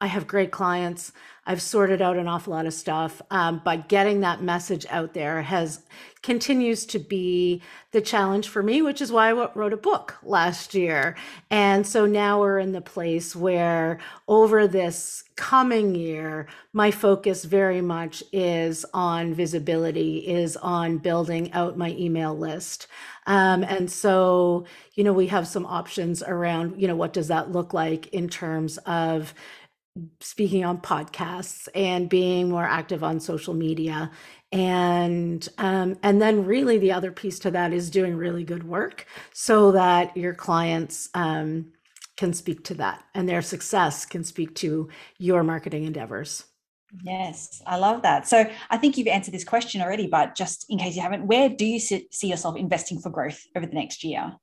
I 0.00 0.06
have 0.06 0.26
great 0.26 0.50
clients. 0.50 1.12
I've 1.46 1.60
sorted 1.60 2.00
out 2.00 2.16
an 2.16 2.28
awful 2.28 2.52
lot 2.52 2.66
of 2.66 2.72
stuff, 2.72 3.20
um, 3.30 3.60
but 3.64 3.88
getting 3.88 4.20
that 4.20 4.42
message 4.42 4.86
out 4.88 5.14
there 5.14 5.42
has 5.42 5.82
continues 6.22 6.84
to 6.84 6.98
be 6.98 7.62
the 7.92 8.00
challenge 8.00 8.48
for 8.48 8.62
me, 8.62 8.82
which 8.82 9.00
is 9.00 9.10
why 9.10 9.30
I 9.30 9.54
wrote 9.54 9.72
a 9.72 9.78
book 9.78 10.16
last 10.22 10.74
year. 10.74 11.16
And 11.50 11.86
so 11.86 12.04
now 12.04 12.40
we're 12.40 12.58
in 12.58 12.72
the 12.72 12.82
place 12.82 13.34
where 13.34 13.98
over 14.28 14.68
this 14.68 15.24
coming 15.36 15.94
year, 15.94 16.46
my 16.74 16.90
focus 16.90 17.44
very 17.44 17.80
much 17.80 18.22
is 18.32 18.84
on 18.92 19.32
visibility, 19.32 20.18
is 20.18 20.56
on 20.58 20.98
building 20.98 21.52
out 21.52 21.78
my 21.78 21.90
email 21.92 22.36
list. 22.36 22.86
Um, 23.26 23.64
and 23.64 23.90
so, 23.90 24.66
you 24.94 25.04
know, 25.04 25.12
we 25.12 25.28
have 25.28 25.48
some 25.48 25.64
options 25.64 26.22
around, 26.22 26.80
you 26.80 26.86
know, 26.86 26.96
what 26.96 27.12
does 27.12 27.28
that 27.28 27.50
look 27.50 27.72
like 27.72 28.08
in 28.08 28.28
terms 28.28 28.76
of 28.78 29.32
speaking 30.20 30.64
on 30.64 30.78
podcasts 30.78 31.68
and 31.74 32.08
being 32.08 32.48
more 32.48 32.64
active 32.64 33.02
on 33.02 33.20
social 33.20 33.54
media. 33.54 34.10
And 34.52 35.46
um, 35.58 35.98
and 36.02 36.20
then 36.20 36.44
really 36.44 36.78
the 36.78 36.92
other 36.92 37.12
piece 37.12 37.38
to 37.40 37.50
that 37.52 37.72
is 37.72 37.90
doing 37.90 38.16
really 38.16 38.44
good 38.44 38.64
work 38.64 39.06
so 39.32 39.72
that 39.72 40.16
your 40.16 40.34
clients 40.34 41.08
um, 41.14 41.72
can 42.16 42.32
speak 42.32 42.64
to 42.64 42.74
that 42.74 43.02
and 43.14 43.28
their 43.28 43.42
success 43.42 44.04
can 44.04 44.24
speak 44.24 44.54
to 44.56 44.88
your 45.18 45.42
marketing 45.42 45.84
endeavors. 45.84 46.44
Yes 47.04 47.62
i 47.66 47.76
love 47.76 48.02
that. 48.02 48.26
So 48.26 48.50
i 48.68 48.76
think 48.76 48.98
you've 48.98 49.06
answered 49.06 49.32
this 49.32 49.44
question 49.44 49.80
already 49.80 50.08
but 50.08 50.34
just 50.34 50.66
in 50.68 50.78
case 50.78 50.96
you 50.96 51.02
haven't 51.02 51.26
where 51.26 51.48
do 51.48 51.64
you 51.64 51.78
see 51.78 52.26
yourself 52.28 52.56
investing 52.56 52.98
for 52.98 53.10
growth 53.10 53.40
over 53.56 53.66
the 53.66 53.74
next 53.74 54.02
year? 54.02 54.34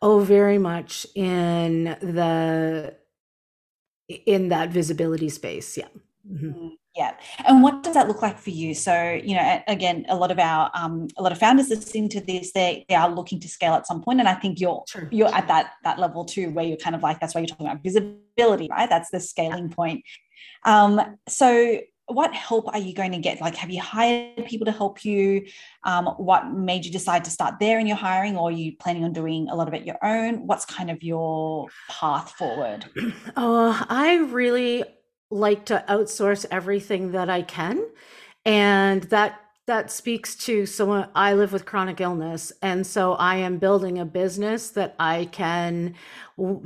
Oh 0.00 0.20
very 0.20 0.58
much 0.58 1.06
in 1.14 1.84
the 1.84 2.96
in 4.26 4.48
that 4.48 4.70
visibility 4.70 5.28
space. 5.28 5.76
Yeah. 5.76 5.88
Mm-hmm. 6.30 6.46
Mm, 6.46 6.70
yeah. 6.96 7.14
And 7.46 7.62
what 7.62 7.82
does 7.82 7.94
that 7.94 8.08
look 8.08 8.20
like 8.20 8.38
for 8.38 8.50
you? 8.50 8.74
So, 8.74 9.20
you 9.24 9.34
know, 9.34 9.62
again, 9.68 10.04
a 10.08 10.16
lot 10.16 10.30
of 10.30 10.38
our 10.38 10.70
um, 10.74 11.08
a 11.16 11.22
lot 11.22 11.32
of 11.32 11.38
founders 11.38 11.70
listening 11.70 12.08
to 12.10 12.20
this, 12.20 12.52
they 12.52 12.84
they 12.88 12.94
are 12.94 13.10
looking 13.10 13.40
to 13.40 13.48
scale 13.48 13.74
at 13.74 13.86
some 13.86 14.02
point. 14.02 14.20
And 14.20 14.28
I 14.28 14.34
think 14.34 14.60
you're 14.60 14.82
sure. 14.88 15.08
you're 15.10 15.34
at 15.34 15.48
that 15.48 15.72
that 15.84 15.98
level 15.98 16.24
too, 16.24 16.50
where 16.50 16.64
you're 16.64 16.76
kind 16.76 16.96
of 16.96 17.02
like, 17.02 17.20
that's 17.20 17.34
why 17.34 17.40
you're 17.40 17.48
talking 17.48 17.66
about 17.66 17.82
visibility, 17.82 18.68
right? 18.70 18.88
That's 18.88 19.10
the 19.10 19.20
scaling 19.20 19.70
point. 19.70 20.04
Um, 20.64 21.16
so 21.28 21.80
what 22.10 22.34
help 22.34 22.68
are 22.68 22.78
you 22.78 22.92
going 22.92 23.12
to 23.12 23.18
get? 23.18 23.40
Like, 23.40 23.54
have 23.56 23.70
you 23.70 23.80
hired 23.80 24.46
people 24.46 24.64
to 24.66 24.72
help 24.72 25.04
you? 25.04 25.46
Um, 25.84 26.06
what 26.18 26.52
made 26.52 26.84
you 26.84 26.90
decide 26.90 27.24
to 27.24 27.30
start 27.30 27.54
there 27.60 27.78
in 27.78 27.86
your 27.86 27.96
hiring, 27.96 28.36
or 28.36 28.48
are 28.48 28.52
you 28.52 28.76
planning 28.76 29.04
on 29.04 29.12
doing 29.12 29.48
a 29.48 29.54
lot 29.54 29.68
of 29.68 29.74
it 29.74 29.84
your 29.84 29.98
own? 30.02 30.46
What's 30.46 30.64
kind 30.64 30.90
of 30.90 31.02
your 31.02 31.68
path 31.88 32.32
forward? 32.32 32.86
Oh, 33.36 33.86
I 33.88 34.18
really 34.18 34.84
like 35.30 35.64
to 35.66 35.84
outsource 35.88 36.44
everything 36.50 37.12
that 37.12 37.30
I 37.30 37.42
can, 37.42 37.86
and 38.44 39.02
that 39.04 39.40
that 39.66 39.90
speaks 39.90 40.34
to 40.34 40.66
someone 40.66 41.08
I 41.14 41.34
live 41.34 41.52
with 41.52 41.64
chronic 41.64 42.00
illness, 42.00 42.52
and 42.60 42.86
so 42.86 43.14
I 43.14 43.36
am 43.36 43.58
building 43.58 43.98
a 43.98 44.04
business 44.04 44.70
that 44.70 44.96
I 44.98 45.26
can 45.26 45.94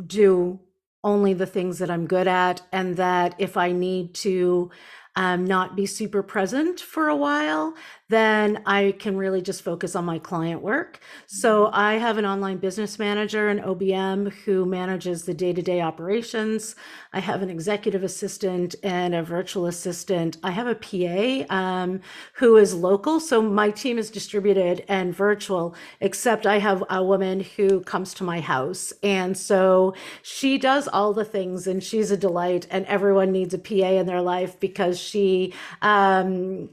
do 0.07 0.61
only 1.03 1.35
the 1.35 1.45
things 1.45 1.79
that 1.81 1.91
I'm 1.91 2.07
good 2.07 2.27
at, 2.27 2.63
and 2.73 2.97
that 2.97 3.35
if 3.39 3.59
I 3.59 3.73
need 3.73 4.15
to 4.15 4.71
um, 5.17 5.45
not 5.45 5.77
be 5.77 5.87
super 5.87 6.23
present 6.23 6.81
for 6.81 7.09
a 7.09 7.17
while, 7.17 7.75
then 8.09 8.63
I 8.67 8.95
can 8.99 9.17
really 9.17 9.41
just 9.41 9.63
focus 9.63 9.97
on 9.97 10.05
my 10.05 10.19
client 10.19 10.61
work. 10.61 11.01
So 11.27 11.65
mm-hmm. 11.65 11.75
I 11.75 11.95
have 11.95 12.19
an 12.19 12.27
online 12.27 12.59
business 12.59 12.99
manager, 12.99 13.49
an 13.49 13.61
OBM, 13.61 14.33
who 14.45 14.67
manages 14.67 15.25
the 15.25 15.33
day 15.33 15.55
to 15.55 15.63
day 15.63 15.81
operations. 15.81 16.77
I 17.15 17.21
have 17.21 17.41
an 17.41 17.49
executive 17.49 18.03
assistant 18.03 18.75
and 18.83 19.15
a 19.15 19.23
virtual 19.23 19.67
assistant. 19.67 20.37
I 20.43 20.51
have 20.51 20.67
a 20.67 20.75
PA 20.75 21.55
um, 21.55 22.01
who 22.35 22.57
is 22.57 22.75
local. 22.75 23.21
So 23.21 23.41
my 23.41 23.71
team 23.71 23.97
is 23.97 24.11
distributed 24.11 24.85
and 24.87 25.15
virtual, 25.15 25.75
except 26.01 26.47
I 26.47 26.59
have 26.59 26.85
a 26.91 27.03
woman 27.03 27.41
who 27.41 27.81
comes 27.81 28.13
to 28.15 28.25
my 28.25 28.41
house. 28.41 28.93
And 29.03 29.37
so 29.37 29.95
she 30.23 30.59
does 30.59 30.89
all 30.89 31.15
the 31.15 31.25
things 31.25 31.67
and 31.67 31.83
she's 31.83 32.11
a 32.11 32.17
delight. 32.19 32.67
And 32.71 32.85
everyone 32.85 33.33
needs 33.33 33.55
a 33.55 33.59
PA 33.59 33.73
in 33.75 34.07
their 34.07 34.21
life 34.21 34.61
because 34.61 35.01
she, 35.01 35.55
um, 35.81 36.69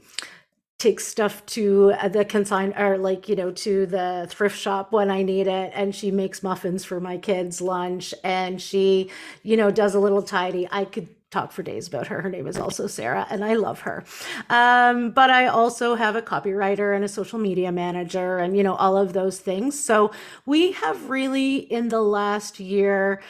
takes 0.82 1.06
stuff 1.06 1.46
to 1.46 1.94
the 2.10 2.24
consign 2.24 2.74
or 2.76 2.98
like 2.98 3.28
you 3.28 3.36
know 3.36 3.52
to 3.52 3.86
the 3.86 4.26
thrift 4.28 4.58
shop 4.58 4.90
when 4.90 5.12
i 5.12 5.22
need 5.22 5.46
it 5.46 5.70
and 5.74 5.94
she 5.94 6.10
makes 6.10 6.42
muffins 6.42 6.84
for 6.84 6.98
my 6.98 7.16
kids 7.16 7.60
lunch 7.60 8.12
and 8.24 8.60
she 8.60 9.08
you 9.44 9.56
know 9.56 9.70
does 9.70 9.94
a 9.94 10.00
little 10.00 10.22
tidy 10.22 10.66
i 10.72 10.84
could 10.84 11.08
talk 11.32 11.50
for 11.50 11.62
days 11.62 11.88
about 11.88 12.06
her. 12.08 12.20
Her 12.20 12.28
name 12.28 12.46
is 12.46 12.58
also 12.58 12.86
Sarah, 12.86 13.26
and 13.30 13.42
I 13.42 13.54
love 13.54 13.80
her. 13.80 14.04
Um, 14.50 15.12
but 15.12 15.30
I 15.30 15.46
also 15.46 15.94
have 15.94 16.14
a 16.14 16.20
copywriter 16.20 16.94
and 16.94 17.04
a 17.04 17.08
social 17.08 17.38
media 17.38 17.72
manager, 17.72 18.36
and 18.36 18.54
you 18.54 18.62
know 18.62 18.74
all 18.74 18.96
of 18.96 19.14
those 19.14 19.40
things. 19.40 19.82
So 19.82 20.12
we 20.44 20.72
have 20.72 21.08
really 21.08 21.56
in 21.56 21.88
the 21.88 22.02
last 22.02 22.60
year 22.60 23.22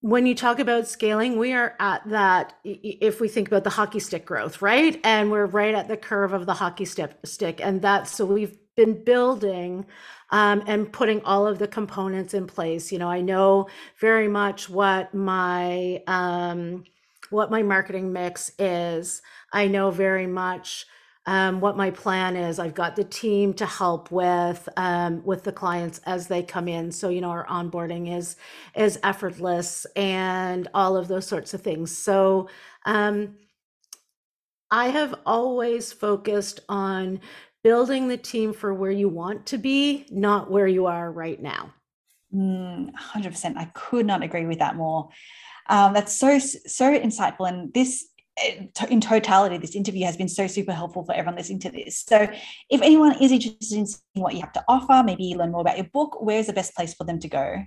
when 0.00 0.26
you 0.26 0.34
talk 0.34 0.60
about 0.60 0.86
scaling, 0.86 1.38
we 1.38 1.52
are 1.52 1.74
at 1.80 2.08
that. 2.08 2.54
If 2.64 3.20
we 3.20 3.28
think 3.28 3.48
about 3.48 3.64
the 3.64 3.70
hockey 3.70 3.98
stick 3.98 4.24
growth, 4.24 4.62
right, 4.62 5.00
and 5.02 5.30
we're 5.30 5.46
right 5.46 5.74
at 5.74 5.88
the 5.88 5.96
curve 5.96 6.32
of 6.32 6.46
the 6.46 6.54
hockey 6.54 6.84
stick, 6.84 7.12
stick, 7.24 7.60
and 7.60 7.82
that's 7.82 8.14
so 8.14 8.24
we've 8.24 8.56
been 8.76 9.02
building 9.02 9.84
um, 10.30 10.62
and 10.66 10.92
putting 10.92 11.20
all 11.24 11.48
of 11.48 11.58
the 11.58 11.66
components 11.66 12.32
in 12.32 12.46
place. 12.46 12.92
You 12.92 12.98
know, 12.98 13.10
I 13.10 13.22
know 13.22 13.68
very 14.00 14.28
much 14.28 14.68
what 14.68 15.12
my 15.14 16.02
um, 16.06 16.84
what 17.30 17.50
my 17.50 17.62
marketing 17.62 18.12
mix 18.12 18.52
is. 18.58 19.20
I 19.52 19.66
know 19.66 19.90
very 19.90 20.28
much 20.28 20.86
um, 21.28 21.60
what 21.60 21.76
my 21.76 21.90
plan 21.90 22.36
is. 22.36 22.58
I've 22.58 22.74
got 22.74 22.96
the 22.96 23.04
team 23.04 23.52
to 23.54 23.66
help 23.66 24.10
with 24.10 24.66
um, 24.78 25.22
with 25.26 25.44
the 25.44 25.52
clients 25.52 26.00
as 26.06 26.26
they 26.26 26.42
come 26.42 26.68
in. 26.68 26.90
So 26.90 27.10
you 27.10 27.20
know 27.20 27.28
our 27.28 27.46
onboarding 27.46 28.16
is 28.16 28.36
is 28.74 28.98
effortless 29.02 29.86
and 29.94 30.68
all 30.72 30.96
of 30.96 31.06
those 31.06 31.26
sorts 31.26 31.52
of 31.52 31.60
things. 31.60 31.94
So 31.94 32.48
um, 32.86 33.36
I 34.70 34.88
have 34.88 35.16
always 35.26 35.92
focused 35.92 36.60
on 36.66 37.20
building 37.62 38.08
the 38.08 38.16
team 38.16 38.54
for 38.54 38.72
where 38.72 38.90
you 38.90 39.10
want 39.10 39.44
to 39.46 39.58
be, 39.58 40.06
not 40.10 40.50
where 40.50 40.66
you 40.66 40.86
are 40.86 41.12
right 41.12 41.42
now. 41.42 41.74
Mm, 42.34 42.90
100%. 42.92 43.56
I 43.58 43.66
could 43.74 44.06
not 44.06 44.22
agree 44.22 44.46
with 44.46 44.60
that 44.60 44.76
more. 44.76 45.10
Um, 45.68 45.92
that's 45.92 46.18
so 46.18 46.38
so 46.38 46.98
insightful, 46.98 47.46
and 47.50 47.70
this 47.74 48.08
in 48.88 49.00
totality, 49.00 49.58
this 49.58 49.74
interview 49.74 50.04
has 50.04 50.16
been 50.16 50.28
so 50.28 50.46
super 50.46 50.72
helpful 50.72 51.04
for 51.04 51.12
everyone 51.12 51.36
listening 51.36 51.60
to 51.60 51.70
this. 51.70 52.00
So, 52.00 52.28
if 52.70 52.82
anyone 52.82 53.20
is 53.22 53.32
interested 53.32 53.78
in 53.78 53.86
seeing 53.86 54.02
what 54.14 54.34
you 54.34 54.40
have 54.40 54.52
to 54.52 54.64
offer, 54.68 55.02
maybe 55.04 55.34
learn 55.34 55.52
more 55.52 55.60
about 55.60 55.76
your 55.76 55.86
book, 55.86 56.18
where's 56.20 56.46
the 56.46 56.52
best 56.52 56.74
place 56.74 56.94
for 56.94 57.04
them 57.04 57.18
to 57.20 57.28
go? 57.28 57.64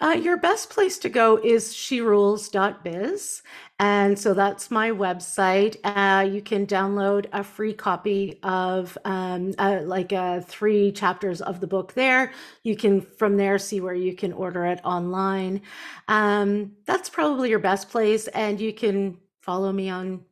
Uh, 0.00 0.10
your 0.10 0.36
best 0.36 0.70
place 0.70 0.96
to 0.98 1.08
go 1.08 1.36
is 1.42 1.74
sherules.biz. 1.74 3.42
And 3.80 4.18
so 4.18 4.32
that's 4.32 4.70
my 4.70 4.90
website. 4.90 5.76
Uh, 5.82 6.22
you 6.22 6.40
can 6.40 6.66
download 6.66 7.26
a 7.32 7.42
free 7.42 7.72
copy 7.72 8.38
of 8.42 8.96
um, 9.04 9.54
uh, 9.58 9.80
like 9.82 10.12
uh, 10.12 10.40
three 10.40 10.92
chapters 10.92 11.40
of 11.40 11.60
the 11.60 11.66
book 11.66 11.94
there. 11.94 12.32
You 12.62 12.76
can 12.76 13.00
from 13.00 13.36
there 13.36 13.58
see 13.58 13.80
where 13.80 13.94
you 13.94 14.14
can 14.14 14.32
order 14.32 14.66
it 14.66 14.80
online. 14.84 15.62
Um, 16.06 16.72
that's 16.86 17.08
probably 17.08 17.50
your 17.50 17.58
best 17.58 17.88
place. 17.90 18.28
And 18.28 18.60
you 18.60 18.72
can 18.72 19.18
follow 19.42 19.72
me 19.72 19.88
on, 19.88 20.24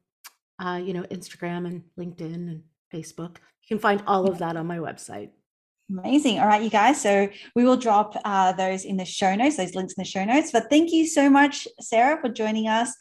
uh, 0.59 0.81
you 0.83 0.93
know, 0.93 1.03
Instagram 1.05 1.67
and 1.67 1.83
LinkedIn 1.99 2.35
and 2.35 2.63
Facebook. 2.93 3.37
You 3.63 3.69
can 3.69 3.79
find 3.79 4.03
all 4.07 4.29
of 4.31 4.39
that 4.39 4.57
on 4.57 4.67
my 4.67 4.79
website. 4.79 5.31
Amazing. 5.89 6.41
All 6.41 6.47
right, 6.47 6.63
you 6.63 6.71
guys. 6.71 7.01
So 7.01 7.29
we 7.55 7.65
will 7.65 7.77
drop 7.77 8.17
uh, 8.25 8.53
those 8.53 8.85
in 8.85 8.97
the 8.97 9.05
show 9.05 9.35
notes, 9.35 9.57
those 9.57 9.75
links 9.75 9.95
in 9.97 10.03
the 10.03 10.09
show 10.09 10.25
notes. 10.25 10.51
But 10.51 10.69
thank 10.69 10.93
you 10.93 11.07
so 11.07 11.31
much, 11.31 11.69
Sara, 11.81 12.21
for 12.21 12.29
joining 12.29 12.67
us. 12.67 12.95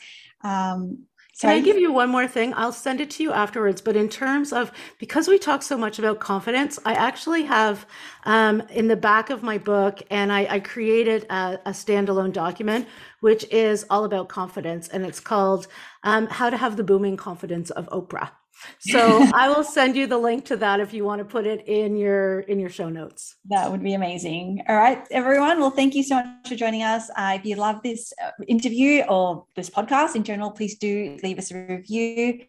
Um, 0.44 1.06
Can 1.42 1.50
I 1.50 1.60
give 1.60 1.78
you 1.78 1.92
one 1.92 2.10
more 2.10 2.28
thing? 2.28 2.54
I'll 2.54 2.72
send 2.72 3.02
it 3.02 3.10
to 3.12 3.24
you 3.24 3.34
afterwards. 3.34 3.82
But 3.82 3.98
in 3.98 4.08
terms 4.08 4.54
of, 4.54 4.72
because 5.00 5.28
we 5.28 5.38
talk 5.38 5.64
so 5.64 5.78
much 5.78 6.00
about 6.00 6.22
confidence, 6.22 6.80
I 6.86 6.94
actually 6.94 7.44
have 7.44 7.86
um, 8.24 8.62
in 8.70 8.88
the 8.88 8.96
back 8.96 9.30
of 9.30 9.44
my 9.44 9.58
book, 9.58 10.02
and 10.10 10.32
I, 10.32 10.48
I 10.50 10.60
created 10.62 11.26
a, 11.30 11.60
a, 11.66 11.72
standalone 11.72 12.32
document, 12.32 12.88
which 13.20 13.44
is 13.52 13.86
all 13.90 14.06
about 14.06 14.30
confidence. 14.30 14.88
And 14.88 15.06
it's 15.06 15.20
called 15.20 15.68
um, 16.04 16.28
How 16.28 16.50
to 16.50 16.56
Have 16.56 16.78
the 16.78 16.84
Booming 16.86 17.18
Confidence 17.18 17.70
of 17.70 17.90
Oprah. 17.90 18.32
So 18.80 19.28
I 19.34 19.50
will 19.50 19.64
send 19.64 19.96
you 19.96 20.08
the 20.08 20.18
link 20.18 20.46
to 20.46 20.58
that 20.58 20.80
if 20.80 20.94
you 20.94 21.04
want 21.06 21.20
to 21.20 21.26
put 21.26 21.46
it 21.46 21.68
in 21.68 21.96
your 21.98 22.42
in 22.42 22.60
your 22.60 22.70
show 22.70 22.90
notes. 22.90 23.36
That 23.50 23.72
would 23.72 23.84
be 23.84 23.94
amazing. 23.94 24.64
All 24.68 24.76
right, 24.76 25.06
everyone. 25.12 25.60
Well, 25.60 25.72
thank 25.72 25.96
you 25.96 26.04
so 26.04 26.16
much 26.16 26.50
for 26.50 26.56
joining 26.56 26.84
us. 26.84 27.10
Uh, 27.16 27.38
if 27.40 27.46
you 27.46 27.56
love 27.56 27.82
this 27.84 28.14
uh, 28.24 28.32
interview 28.48 29.04
or 29.04 29.46
this 29.56 29.70
podcast 29.70 30.16
in 30.16 30.24
general, 30.24 30.52
please 30.52 30.78
do 30.78 31.18
leave 31.24 31.38
us 31.38 31.52
a 31.52 31.66
review, 31.66 32.46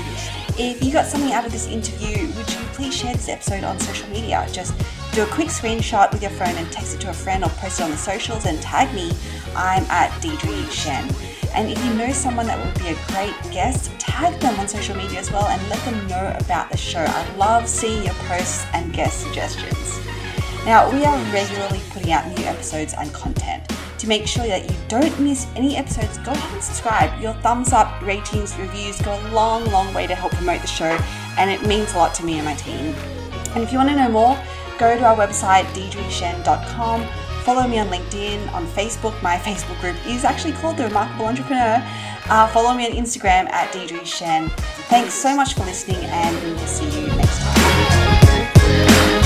If 0.57 0.81
you 0.81 0.93
got 0.93 1.05
something 1.05 1.33
out 1.33 1.45
of 1.45 1.51
this 1.51 1.67
interview, 1.67 2.27
would 2.37 2.49
you 2.49 2.59
please 2.71 2.95
share 2.95 3.13
this 3.13 3.27
episode 3.27 3.65
on 3.65 3.77
social 3.81 4.07
media? 4.07 4.47
Just 4.53 4.73
do 5.11 5.23
a 5.23 5.27
quick 5.27 5.49
screenshot 5.49 6.09
with 6.13 6.21
your 6.21 6.31
phone 6.31 6.55
and 6.55 6.71
text 6.71 6.95
it 6.95 7.01
to 7.01 7.09
a 7.09 7.13
friend 7.13 7.43
or 7.43 7.49
post 7.49 7.81
it 7.81 7.83
on 7.83 7.91
the 7.91 7.97
socials 7.97 8.45
and 8.45 8.61
tag 8.61 8.95
me. 8.95 9.11
I'm 9.57 9.83
at 9.89 10.17
Deirdre 10.21 10.63
Tshien. 10.69 11.32
And 11.55 11.69
if 11.69 11.83
you 11.85 11.93
know 11.93 12.11
someone 12.11 12.47
that 12.47 12.63
would 12.63 12.73
be 12.81 12.89
a 12.89 12.97
great 13.07 13.35
guest, 13.51 13.91
tag 13.99 14.39
them 14.39 14.59
on 14.59 14.67
social 14.67 14.95
media 14.95 15.19
as 15.19 15.31
well 15.31 15.45
and 15.47 15.61
let 15.69 15.83
them 15.85 16.07
know 16.07 16.35
about 16.39 16.71
the 16.71 16.77
show. 16.77 17.05
I 17.07 17.35
love 17.35 17.67
seeing 17.67 18.03
your 18.03 18.13
posts 18.27 18.65
and 18.73 18.91
guest 18.93 19.21
suggestions. 19.21 19.99
Now, 20.65 20.91
we 20.91 21.03
are 21.03 21.17
regularly 21.31 21.81
putting 21.91 22.11
out 22.11 22.27
new 22.27 22.43
episodes 22.45 22.93
and 22.97 23.13
content. 23.13 23.69
To 23.99 24.07
make 24.07 24.27
sure 24.27 24.47
that 24.47 24.69
you 24.69 24.75
don't 24.87 25.17
miss 25.19 25.47
any 25.55 25.77
episodes, 25.77 26.17
go 26.19 26.31
ahead 26.31 26.53
and 26.53 26.63
subscribe. 26.63 27.21
Your 27.21 27.33
thumbs 27.35 27.71
up, 27.71 28.01
ratings, 28.01 28.57
reviews 28.57 29.01
go 29.01 29.13
a 29.13 29.23
long, 29.29 29.65
long 29.65 29.93
way 29.93 30.07
to 30.07 30.15
help 30.15 30.33
promote 30.33 30.61
the 30.61 30.67
show, 30.67 30.97
and 31.37 31.49
it 31.49 31.65
means 31.67 31.93
a 31.93 31.97
lot 31.97 32.13
to 32.15 32.25
me 32.25 32.35
and 32.35 32.45
my 32.45 32.55
team. 32.55 32.93
And 33.55 33.63
if 33.63 33.71
you 33.71 33.77
want 33.77 33.89
to 33.89 33.95
know 33.95 34.09
more, 34.09 34.37
go 34.77 34.97
to 34.97 35.05
our 35.05 35.15
website, 35.15 35.63
deirdretshien.com 35.67 37.07
Follow 37.43 37.67
me 37.67 37.77
on 37.77 37.87
LinkedIn, 37.87 38.51
on 38.53 38.65
Facebook. 38.67 39.21
My 39.21 39.35
Facebook 39.35 39.79
group 39.81 39.97
is 40.07 40.23
actually 40.23 40.53
called 40.53 40.77
The 40.77 40.85
Remarkable 40.85 41.25
Entrepreneur. 41.25 41.83
Uh, 42.29 42.47
follow 42.47 42.73
me 42.73 42.85
on 42.85 42.93
Instagram 42.93 43.49
at 43.51 43.71
Deirdre 43.73 43.99
Tshien. 43.99 44.49
Thanks 44.87 45.13
so 45.13 45.35
much 45.35 45.53
for 45.55 45.65
listening, 45.65 46.03
and 46.05 46.41
we 46.43 46.51
will 46.51 46.59
see 46.59 46.85
you 47.01 47.07
next 47.07 47.39
time. 47.39 49.22